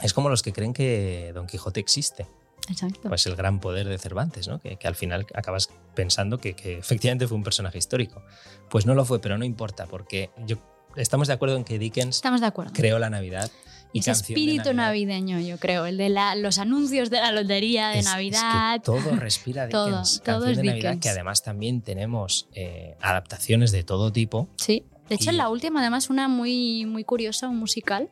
[0.02, 2.26] Es como los que creen que Don Quijote existe,
[2.70, 3.10] Exacto.
[3.10, 4.60] pues el gran poder de Cervantes, ¿no?
[4.60, 8.24] que, que al final acabas pensando que, que efectivamente fue un personaje histórico.
[8.70, 10.58] Pues no lo fue, pero no importa, porque yo,
[10.96, 12.72] estamos de acuerdo en que Dickens Estamos de acuerdo.
[12.74, 13.50] creó la Navidad.
[13.92, 14.74] Y Ese espíritu Navidad.
[14.76, 18.16] navideño, yo creo, el de la- los anuncios de la lotería de Es- es que
[18.16, 18.82] Navidad.
[18.84, 20.22] todo respira Todo, Dickens.
[20.24, 21.04] todo Canción es de Navidad, Dickens.
[21.04, 24.48] que además también tenemos eh, adaptaciones de todo tipo.
[24.58, 24.84] Sí.
[25.10, 28.10] De hecho, Y- en la última, además, una muy, muy curiosa, un musical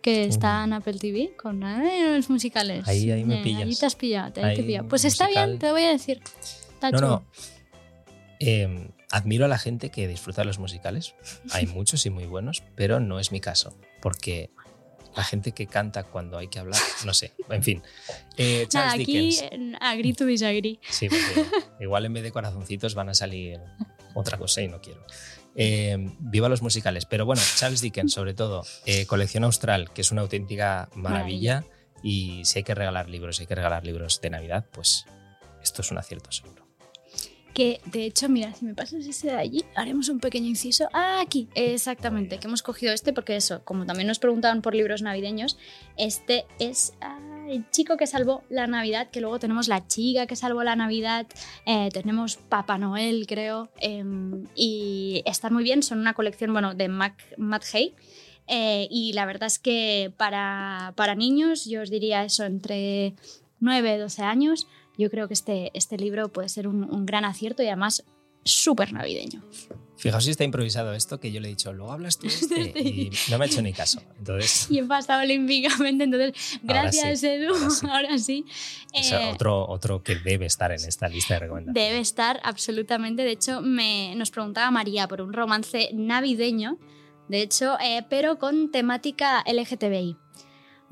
[0.00, 0.64] que está Mm.
[0.64, 2.88] en Apple TV con eh, los musicales.
[2.88, 3.62] Ahí- ahí me Eh, pillas.
[3.64, 4.88] Ahí te has pillado, ahí te Ahí, pillado.
[4.88, 5.46] Pues está musical.
[5.50, 6.20] bien, te voy a decir.
[6.72, 7.24] Está No, no.
[8.40, 11.14] Eh, admiro a la gente que disfruta de los musicales.
[11.52, 13.76] Hay muchos y muy buenos, pero no es mi caso.
[14.00, 14.50] Porque
[15.16, 17.32] la gente que canta cuando hay que hablar, no sé.
[17.50, 17.82] En fin.
[18.36, 19.76] Eh, Nada, Charles aquí Dickens.
[19.80, 20.80] agree to disagree.
[20.88, 21.46] Sí, porque
[21.80, 23.60] igual en vez de corazoncitos van a salir
[24.14, 25.04] otra cosa y no quiero.
[25.54, 27.04] Eh, viva los musicales.
[27.06, 31.64] Pero bueno, Charles Dickens, sobre todo, eh, colección austral, que es una auténtica maravilla.
[32.02, 35.04] Y si hay que regalar libros, si hay que regalar libros de Navidad, pues
[35.62, 36.61] esto es un acierto seguro.
[37.54, 40.88] Que de hecho, mira, si me pasas ese de allí, haremos un pequeño inciso.
[40.94, 45.02] Ah, aquí, exactamente, que hemos cogido este porque eso, como también nos preguntaban por libros
[45.02, 45.58] navideños,
[45.98, 50.34] este es ah, el chico que salvó la Navidad, que luego tenemos la chica que
[50.36, 51.26] salvó la Navidad,
[51.66, 56.88] eh, tenemos Papá Noel, creo, em, y están muy bien, son una colección, bueno, de
[56.88, 57.94] Mac, Matt Hay.
[58.48, 63.14] eh, y la verdad es que para, para niños, yo os diría eso, entre
[63.60, 64.66] 9 y 12 años,
[65.02, 68.04] yo creo que este, este libro puede ser un, un gran acierto y además
[68.44, 69.42] súper navideño.
[69.96, 73.10] Fijaos si está improvisado esto, que yo le he dicho, luego hablas tú este, y
[73.30, 74.02] no me ha hecho ni caso.
[74.18, 76.32] Entonces, Y he pasado olímpicamente, entonces
[76.62, 77.86] Ahora gracias sí, Edu, ahora sí.
[77.88, 78.44] ahora sí.
[78.92, 81.88] es Eh, otro, otro que debe estar en esta lista de recomendaciones.
[81.88, 83.22] Debe estar absolutamente.
[83.22, 86.78] De hecho, me, nos preguntaba María por un romance navideño,
[87.28, 90.16] de hecho, eh, pero con temática LGTBI.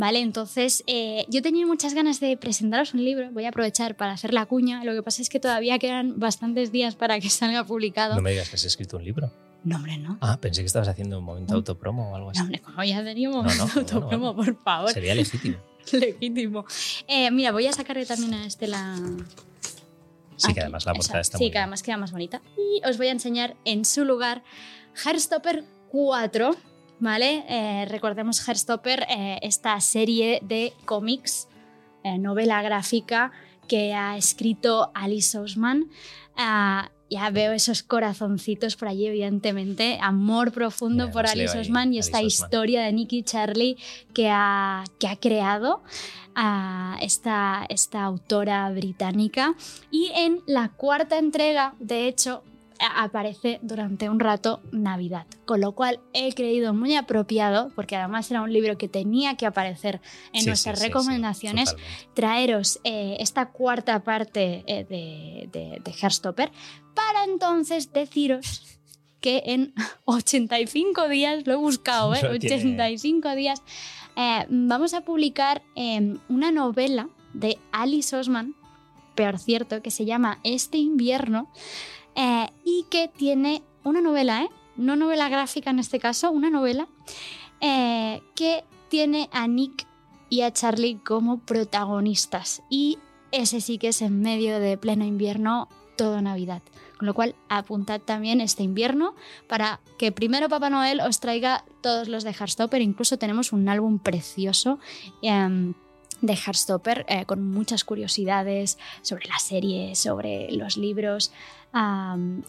[0.01, 4.13] Vale, entonces eh, yo tenía muchas ganas de presentaros un libro, voy a aprovechar para
[4.13, 7.65] hacer la cuña, lo que pasa es que todavía quedan bastantes días para que salga
[7.65, 8.15] publicado.
[8.17, 9.31] No me digas que has escrito un libro.
[9.63, 10.17] No, hombre, no.
[10.23, 11.59] Ah, pensé que estabas haciendo un momento No.
[11.59, 12.39] autopromo o algo así.
[12.39, 14.55] No, hombre, como ya teníamos No, no, bueno, autopromo, bueno.
[14.55, 14.91] por favor.
[14.91, 15.59] Sería legítimo.
[15.93, 16.65] Legítimo.
[17.07, 18.97] Eh, mira, voy a sacarle también a este la.
[20.37, 21.21] Sí, Aquí, que además la portada esa.
[21.21, 21.63] está Sí, muy que bien.
[21.65, 22.41] además queda más bonita.
[22.57, 24.43] Y os voy a enseñar en su lugar
[25.05, 26.57] Heartstopper 4.
[27.01, 27.45] ¿Vale?
[27.49, 31.49] Eh, recordemos Heartstopper, eh, esta serie de cómics,
[32.05, 33.33] eh, novela gráfica
[33.67, 35.89] que ha escrito Alice Ousman.
[36.37, 39.99] Ah, ya veo esos corazoncitos por allí, evidentemente.
[40.03, 43.77] Amor profundo por leo Alice ahí, Ousman y Alice esta historia de Nicky Charlie
[44.13, 45.83] que ha, que ha creado
[46.35, 49.55] a esta, esta autora británica.
[49.91, 52.45] Y en la cuarta entrega, de hecho,
[52.81, 58.43] aparece durante un rato Navidad, con lo cual he creído muy apropiado, porque además era
[58.43, 60.01] un libro que tenía que aparecer
[60.33, 61.77] en Sí, nuestras sí, sí, sí, recomendaciones,
[62.15, 66.51] traeros eh, esta cuarta parte eh, de, de, de
[66.95, 68.79] para entonces deciros
[69.21, 69.75] que en
[70.05, 72.21] 85 días, lo he buscado, ¿eh?
[72.23, 72.57] Lo tiene.
[72.57, 73.63] 85 días,
[74.17, 78.55] eh, vamos a publicar eh, una novela de Alice Osman,
[79.15, 81.49] peor cierto, que se llama Este invierno
[82.15, 84.51] eh, y que tiene una novela, ¿eh?
[84.77, 86.89] no novela gráfica en este caso, una novela
[87.61, 89.87] eh, que tiene a Nick
[90.29, 92.63] y a Charlie como protagonistas.
[92.71, 92.99] Y
[93.33, 96.63] ese sí que es en medio de pleno invierno, todo Navidad.
[96.99, 99.15] Con lo cual, apuntad también este invierno
[99.49, 102.83] para que primero Papá Noel os traiga todos los de Heartstopper.
[102.83, 104.79] Incluso tenemos un álbum precioso
[105.23, 105.75] em,
[106.23, 111.33] de Heartstopper eh, con muchas curiosidades sobre la serie, sobre los libros.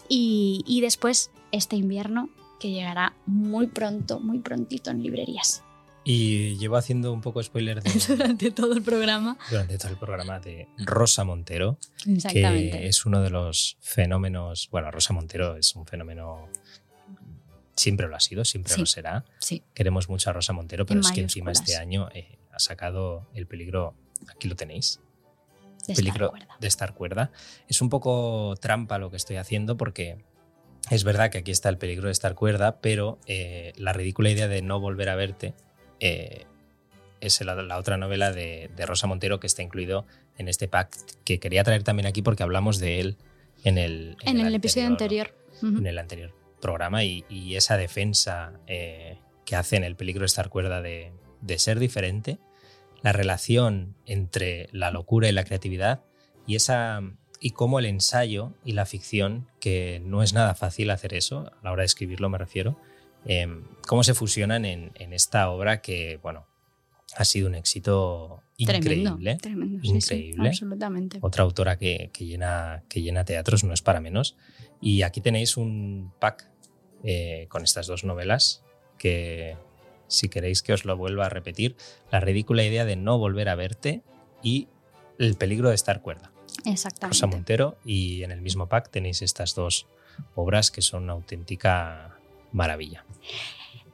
[0.09, 5.63] y, y después este invierno que llegará muy pronto, muy prontito en librerías.
[6.03, 9.37] Y llevo haciendo un poco spoiler de, Durante todo el programa.
[9.51, 12.79] durante todo el programa de Rosa Montero, Exactamente.
[12.79, 14.67] que es uno de los fenómenos.
[14.71, 16.47] Bueno, Rosa Montero es un fenómeno.
[17.75, 18.79] Siempre lo ha sido, siempre Sí.
[18.79, 19.25] lo será.
[19.39, 19.61] Sí.
[19.75, 23.27] Queremos mucho a Rosa Montero, pero En es que encima este año eh, ha sacado
[23.33, 23.95] el peligro.
[24.29, 24.99] Aquí lo tenéis.
[25.87, 26.57] de peligro estar cuerda.
[26.59, 27.31] de estar cuerda.
[27.67, 30.23] Es un poco trampa lo que estoy haciendo porque
[30.89, 34.47] es verdad que aquí está el peligro de estar cuerda, pero eh, la ridícula idea
[34.47, 35.53] de no volver a verte
[35.99, 36.45] eh,
[37.19, 40.05] es la, la otra novela de, de Rosa Montero que está incluido
[40.37, 43.17] en este pack que quería traer también aquí porque hablamos de él
[43.63, 45.35] en el, En, el, episodio anterior.
[45.61, 50.27] En el anterior programa y, y esa defensa eh, que hace en el peligro de
[50.27, 51.11] estar cuerda de,
[51.41, 52.39] de ser diferente,
[53.01, 56.03] la relación entre la locura y la creatividad
[56.45, 57.01] y esa
[57.43, 61.63] y cómo el ensayo y la ficción, que no es nada fácil hacer eso, a
[61.63, 62.77] la hora de escribirlo me refiero,
[63.25, 63.47] eh,
[63.87, 66.45] cómo se fusionan en, en esta obra que, bueno,
[67.15, 68.91] ha sido un éxito Tremendo.
[68.91, 69.37] increíble.
[69.41, 70.49] Tremendo, sí, sí, increíble.
[70.49, 71.17] absolutamente.
[71.21, 74.37] Otra autora que, que llena, que llena teatros, no es para menos.
[74.79, 76.47] Y aquí tenéis un pack
[77.03, 78.63] eh, con estas dos novelas
[78.99, 79.57] que,
[80.11, 81.75] si queréis que os lo vuelva a repetir,
[82.11, 84.01] La ridícula idea de no volver a verte
[84.43, 84.67] y
[85.17, 86.31] El peligro de estar cuerda.
[86.65, 87.15] Exactamente.
[87.15, 89.87] Rosa Montero y en el mismo pack tenéis estas dos
[90.35, 92.17] obras que son una auténtica
[92.51, 93.05] maravilla.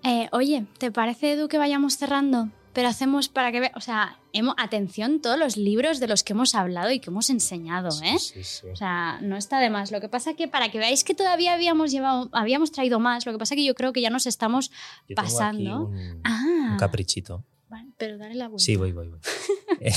[0.04, 2.50] Eh, oye, ¿te parece, Edu, que vayamos cerrando?
[2.78, 6.34] Pero hacemos para que veas, o sea, hemos, atención todos los libros de los que
[6.34, 8.20] hemos hablado y que hemos enseñado, ¿eh?
[8.20, 8.68] Sí, sí.
[8.72, 9.92] O sea, no está de más.
[9.92, 13.32] Lo que pasa que para que veáis que todavía habíamos llevado, habíamos traído más, lo
[13.32, 15.86] que pasa que yo creo que ya nos estamos Yo tengo aquí pasando.
[15.88, 17.44] un, Ah, un caprichito.
[17.68, 18.64] vale, pero dale la vuelta.
[18.64, 19.20] Sí, voy, voy, voy.
[19.82, 19.92] Eh,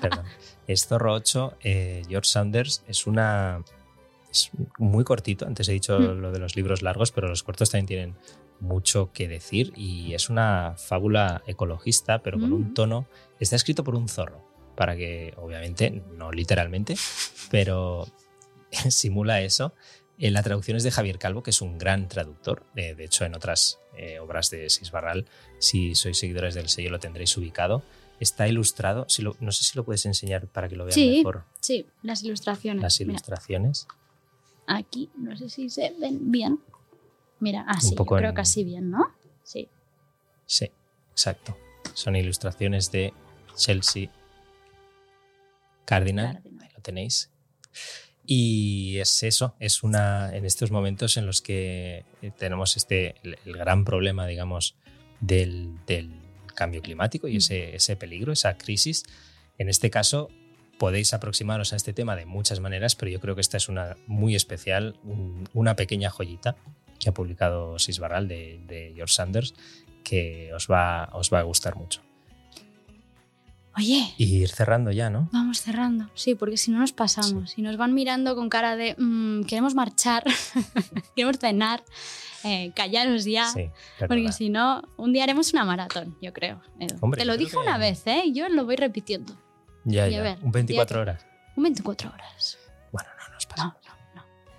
[0.00, 0.24] perdón.
[0.66, 2.82] Es Zorro 8, eh, George Sanders.
[2.88, 3.62] Es una.
[4.28, 5.46] Es muy cortito.
[5.46, 6.20] Antes he dicho Mm.
[6.20, 8.16] lo de los libros largos, pero los cortos también tienen
[8.64, 9.72] mucho que decir.
[9.76, 12.54] Y es una fábula ecologista, pero con Mm.
[12.54, 13.06] un tono.
[13.40, 14.42] Está escrito por un zorro.
[14.76, 16.96] Para que, obviamente, no literalmente,
[17.50, 18.08] pero
[18.90, 19.72] simula eso.
[20.18, 22.64] Eh, la traducción es de Javier Calvo, que es un gran traductor.
[22.76, 25.26] Eh, de hecho, en otras eh, obras de Sis Barral,
[25.60, 27.84] si sois seguidores del sello, lo tendréis ubicado.
[28.18, 29.06] Está ilustrado.
[29.08, 31.16] Si lo- no sé si lo puedes enseñar para que lo vean Sí.
[31.18, 32.82] mejor Sí, las ilustraciones.
[32.82, 33.86] las Mira, ilustraciones.
[34.66, 36.58] aquí, no sé si se ven bien.
[37.44, 39.04] Mira, así, yo poco creo en- que así bien, ¿no?
[39.42, 39.68] Sí.
[40.46, 40.70] Sí,
[41.12, 41.56] exacto.
[41.92, 43.12] Son ilustraciones de
[43.54, 44.08] Chelsea
[45.84, 46.42] Cardinal.
[46.74, 47.30] Lo tenéis.
[48.26, 53.36] Y es eso, es una en estos momentos en los que eh, tenemos este el,
[53.44, 54.76] el gran problema, digamos,
[55.20, 56.10] del, del
[56.54, 57.36] cambio climático y Mm.
[57.36, 59.02] ese, ese peligro, esa crisis.
[59.58, 60.30] En este caso,
[60.78, 63.96] podéis aproximaros a este tema de muchas maneras, pero yo creo que esta es una
[64.06, 66.56] muy especial, un- una pequeña joyita
[67.04, 69.54] que ha publicado Sisbarral de, de George Sanders
[70.02, 72.00] que os va, os va a gustar mucho.
[73.76, 75.28] Oye, Y ir cerrando ya, ¿no?
[75.32, 76.08] vamos cerrando.
[76.14, 77.58] Sí, porque si no nos pasamos.
[77.58, 80.22] Y nos van mirando con cara de "Mm, queremos marchar,
[81.16, 81.82] queremos cenar,
[82.44, 83.48] eh, callaros ya.
[83.48, 83.70] Sí,
[84.06, 86.60] Porque si no, un día haremos una maratón, yo creo.
[86.78, 86.96] Edu.
[87.00, 88.24] Hombre, Te lo dije que- una vez, ¿eh?
[88.32, 89.34] Yo lo voy repitiendo.
[89.84, 90.22] Ya, y ya.
[90.22, 91.26] ver, un 24 ya- horas.
[91.56, 92.58] Un 24 horas.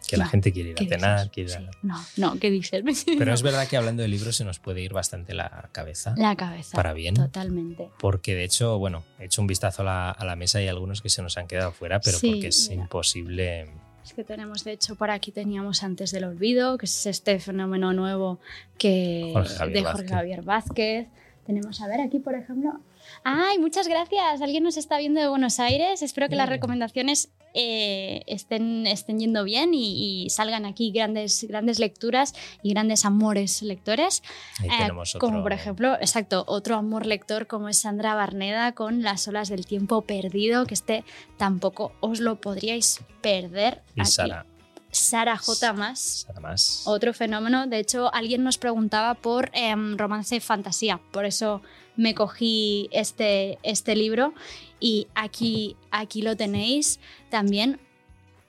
[0.06, 0.10] No.
[0.10, 2.49] que la gente quiere ir ¿Qué a cenar, quiere ir a- Sí, No, no, ¿qué
[2.51, 2.84] dices?
[3.18, 6.36] Pero es verdad que hablando de libros se nos puede ir bastante la cabeza La
[6.36, 6.76] cabeza.
[6.76, 7.16] para bien.
[7.16, 7.89] Totalmente.
[7.99, 10.70] Porque de hecho, bueno, he hecho un vistazo a la, a la mesa y hay
[10.70, 12.84] algunos que se nos han quedado fuera, pero Sí, porque es mira.
[12.84, 13.68] imposible.
[14.03, 17.91] Es que tenemos, de hecho, por aquí teníamos antes del olvido, que es este fenómeno
[17.93, 18.39] nuevo
[18.78, 20.10] que Jorge de Jorge Vázquez.
[20.12, 21.08] Javier Vázquez.
[21.47, 22.80] Tenemos, a ver, aquí, por ejemplo.
[23.24, 24.41] ¡Ay, muchas gracias!
[24.41, 26.01] Alguien nos está viendo de Buenos Aires.
[26.01, 31.80] Espero que las recomendaciones eh, estén, estén yendo bien y, y salgan aquí grandes, grandes
[31.80, 34.22] lecturas y grandes amores lectores.
[34.60, 35.28] Ahí Eh, tenemos otro.
[35.28, 39.66] Como por ejemplo, exacto, otro amor lector como es Sandra Barneda con Las olas del
[39.66, 41.03] tiempo perdido, que este
[41.38, 43.82] tampoco os lo podríais perder.
[43.95, 44.12] Y Aquí.
[44.12, 44.45] Sara,
[44.91, 45.74] Sara J.
[45.74, 45.99] más.
[46.28, 46.84] Sara más.
[46.86, 47.68] Otro fenómeno.
[47.68, 51.01] De hecho, alguien nos preguntaba por em, romance fantasía.
[51.12, 51.62] Por eso
[51.96, 54.34] me cogí este, este libro.
[54.80, 57.00] Y aquí, aquí lo tenéis.
[57.30, 57.80] También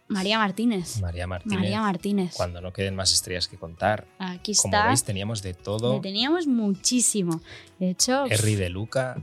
[0.09, 1.01] María Martínez.
[1.01, 1.59] María Martínez.
[1.59, 2.35] María Martínez.
[2.37, 4.07] Cuando no queden más estrellas que contar.
[4.19, 4.89] Aquí Como está.
[4.89, 6.01] veis, teníamos de todo.
[6.01, 7.41] Teníamos muchísimo.
[7.79, 9.23] De hecho, Henry de Luca,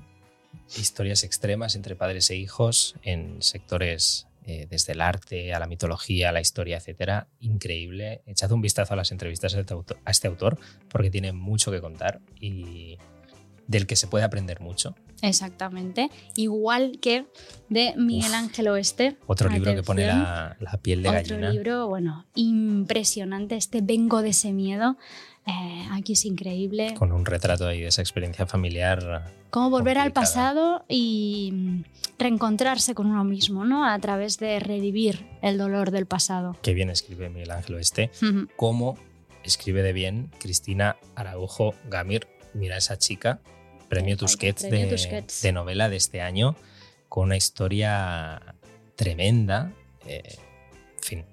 [0.77, 6.29] historias extremas entre padres e hijos en sectores eh, desde el arte a la mitología,
[6.29, 7.27] a la historia, etcétera.
[7.39, 8.21] Increíble.
[8.25, 10.59] Echad un vistazo a las entrevistas a este a este autor
[10.89, 12.97] porque tiene mucho que contar y
[13.67, 14.95] del que se puede aprender mucho.
[15.21, 16.09] Exactamente.
[16.35, 17.25] Igual que
[17.69, 18.35] de Miguel Uf.
[18.37, 19.17] Ángel Oeste.
[19.25, 21.49] Otro libro que pone la, la piel de Otro gallina.
[21.49, 23.55] libro, bueno, impresionante.
[23.55, 24.97] Este Vengo de ese miedo.
[25.45, 26.93] Eh, aquí es increíble.
[26.95, 29.33] Con un retrato ahí de esa experiencia familiar.
[29.49, 31.83] Cómo volver al pasado y mm,
[32.19, 33.85] reencontrarse con uno mismo, ¿no?
[33.85, 36.57] A través de revivir el dolor del pasado.
[36.61, 38.11] que bien escribe Miguel Ángel Oeste.
[38.55, 38.97] Cómo
[39.43, 42.27] escribe de bien Cristina Araujo Gamir.
[42.53, 43.41] Mira esa chica,
[43.93, 45.41] premio Tusquets, premio de, Tusquets.
[45.41, 46.55] de novela de este año,
[47.09, 48.55] con una historia
[48.95, 49.71] tremenda.
[50.07, 50.21] eh,
[50.97, 51.25] en fin.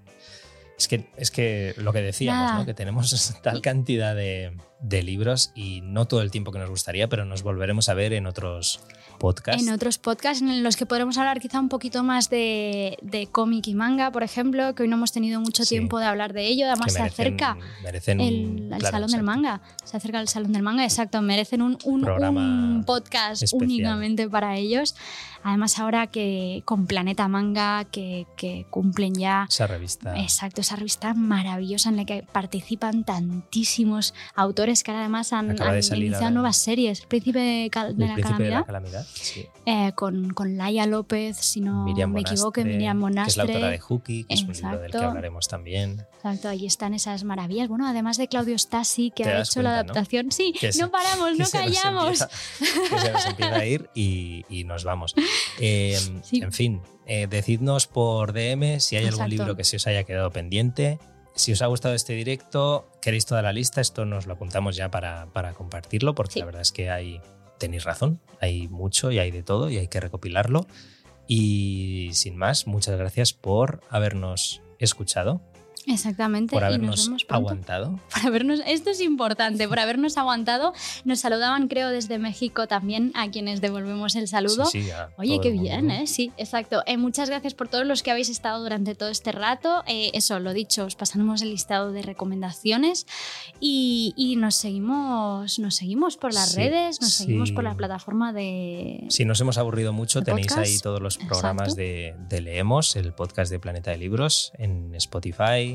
[0.79, 2.55] Es que, es que lo que decíamos.
[2.55, 2.67] ¿no?
[2.67, 7.09] que tenemos tal cantidad de, de libros y no todo el tiempo que nos gustaría,
[7.09, 8.81] pero nos volveremos a ver en otros
[9.21, 9.63] podcasts.
[9.63, 13.69] En otros podcasts en los que podremos hablar quizá un poquito más de, de cómic
[13.69, 15.77] y manga, por ejemplo, que hoy no hemos tenido mucho Sí.
[15.77, 16.67] tiempo de hablar de ello.
[16.67, 18.35] Además, que se merecen- acerca merecen el,
[18.73, 19.23] el claro, Salón del.
[19.23, 19.61] Manga.
[19.85, 21.23] Se acerca el Salón del Manga, exacto.
[21.23, 23.63] Merecen un, un- Programa un podcast especial.
[23.63, 24.97] únicamente para ellos.
[25.43, 29.47] Además, ahora que con Planeta Manga, que, que cumplen ya.
[29.49, 30.19] Esa revista.
[30.21, 35.57] Exacto, esa revista maravillosa en la que participan tantísimos autores que ahora además han,
[35.97, 37.03] iniciado nuevas series.
[37.07, 39.07] Príncipe de, Cal- de El la príncipe de Calamidad, la calamidad.
[39.15, 39.47] Sí.
[39.67, 42.95] eh, con, con Laia López, si no Miriam me equivoco, Monastre, Miriam Que es la
[42.95, 43.43] Monastre.
[43.43, 46.07] autora de Hooky, que es un libro del que hablaremos también.
[46.17, 47.69] Exacto, ahí están esas maravillas.
[47.69, 50.31] Bueno, además de Claudio Stasi, que ha hecho la adaptación.
[50.33, 52.21] Sí, Que no paramos, no se callamos.
[52.21, 52.29] empieza-
[52.91, 55.15] que se nos empieza a ir y, y nos vamos.
[55.61, 56.41] Eh, Sí.
[56.43, 60.31] En fin, eh, decidnos por DM si hay algún libro que se os haya quedado
[60.31, 60.99] pendiente.
[61.35, 64.91] Si os ha gustado este directo, queréis toda la lista, esto nos lo apuntamos ya
[64.91, 66.39] para, para compartirlo, porque Sí.
[66.41, 67.21] la verdad es que hay,
[67.61, 70.67] tenéis razón, hay mucho y hay de todo y hay que recopilarlo.
[71.29, 75.41] Y sin más, muchas gracias por habernos escuchado,
[75.87, 77.49] Exactamente, por y nos habernos vemos pronto.
[77.49, 78.01] aguantado.
[78.13, 80.73] Por habernos, esto es importante, por habernos aguantado.
[81.05, 84.67] Nos saludaban, creo, desde México también, a quienes devolvemos el saludo.
[84.67, 85.91] Sí, sí, a Oye, qué bien.
[85.91, 86.07] ¿eh?
[86.07, 86.83] Sí, exacto.
[86.87, 89.83] Eh, muchas gracias por todos los que habéis estado durante todo este rato.
[89.87, 93.07] Eh, eso, lo dicho, os pasamos el listado de recomendaciones
[93.59, 98.33] y, y nos seguimos nos seguimos por las Sí, redes, nos seguimos por la plataforma
[98.33, 99.05] de...
[99.09, 100.67] Si nos hemos aburrido mucho, ¿De tenéis podcast?
[100.67, 105.70] ahí todos los programas de Leemos, el podcast de Planeta de Libros, en Spotify,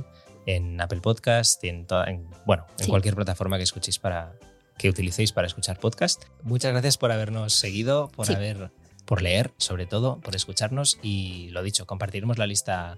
[0.45, 2.89] en Apple Podcast, en, toda- en- bueno, en Sí.
[2.89, 4.33] cualquier plataforma que escuchéis para
[4.77, 6.25] que utilicéis para escuchar podcast.
[6.43, 8.33] Muchas gracias por habernos seguido, por Sí.
[8.33, 8.71] haber,
[9.05, 12.97] por leer, sobre todo, por escucharnos y lo dicho, compartiremos la lista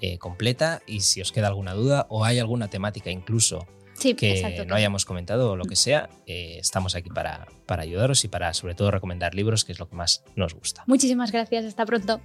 [0.00, 4.32] eh, completa y si os queda alguna duda o hay alguna temática incluso Sí, que
[4.40, 4.64] exacto.
[4.64, 8.52] no hayamos comentado o lo que sea, eh, estamos aquí para, para ayudaros y para
[8.52, 10.82] sobre todo recomendar libros, que es lo que más nos gusta.
[10.88, 12.20] Muchísimas gracias, hasta pronto.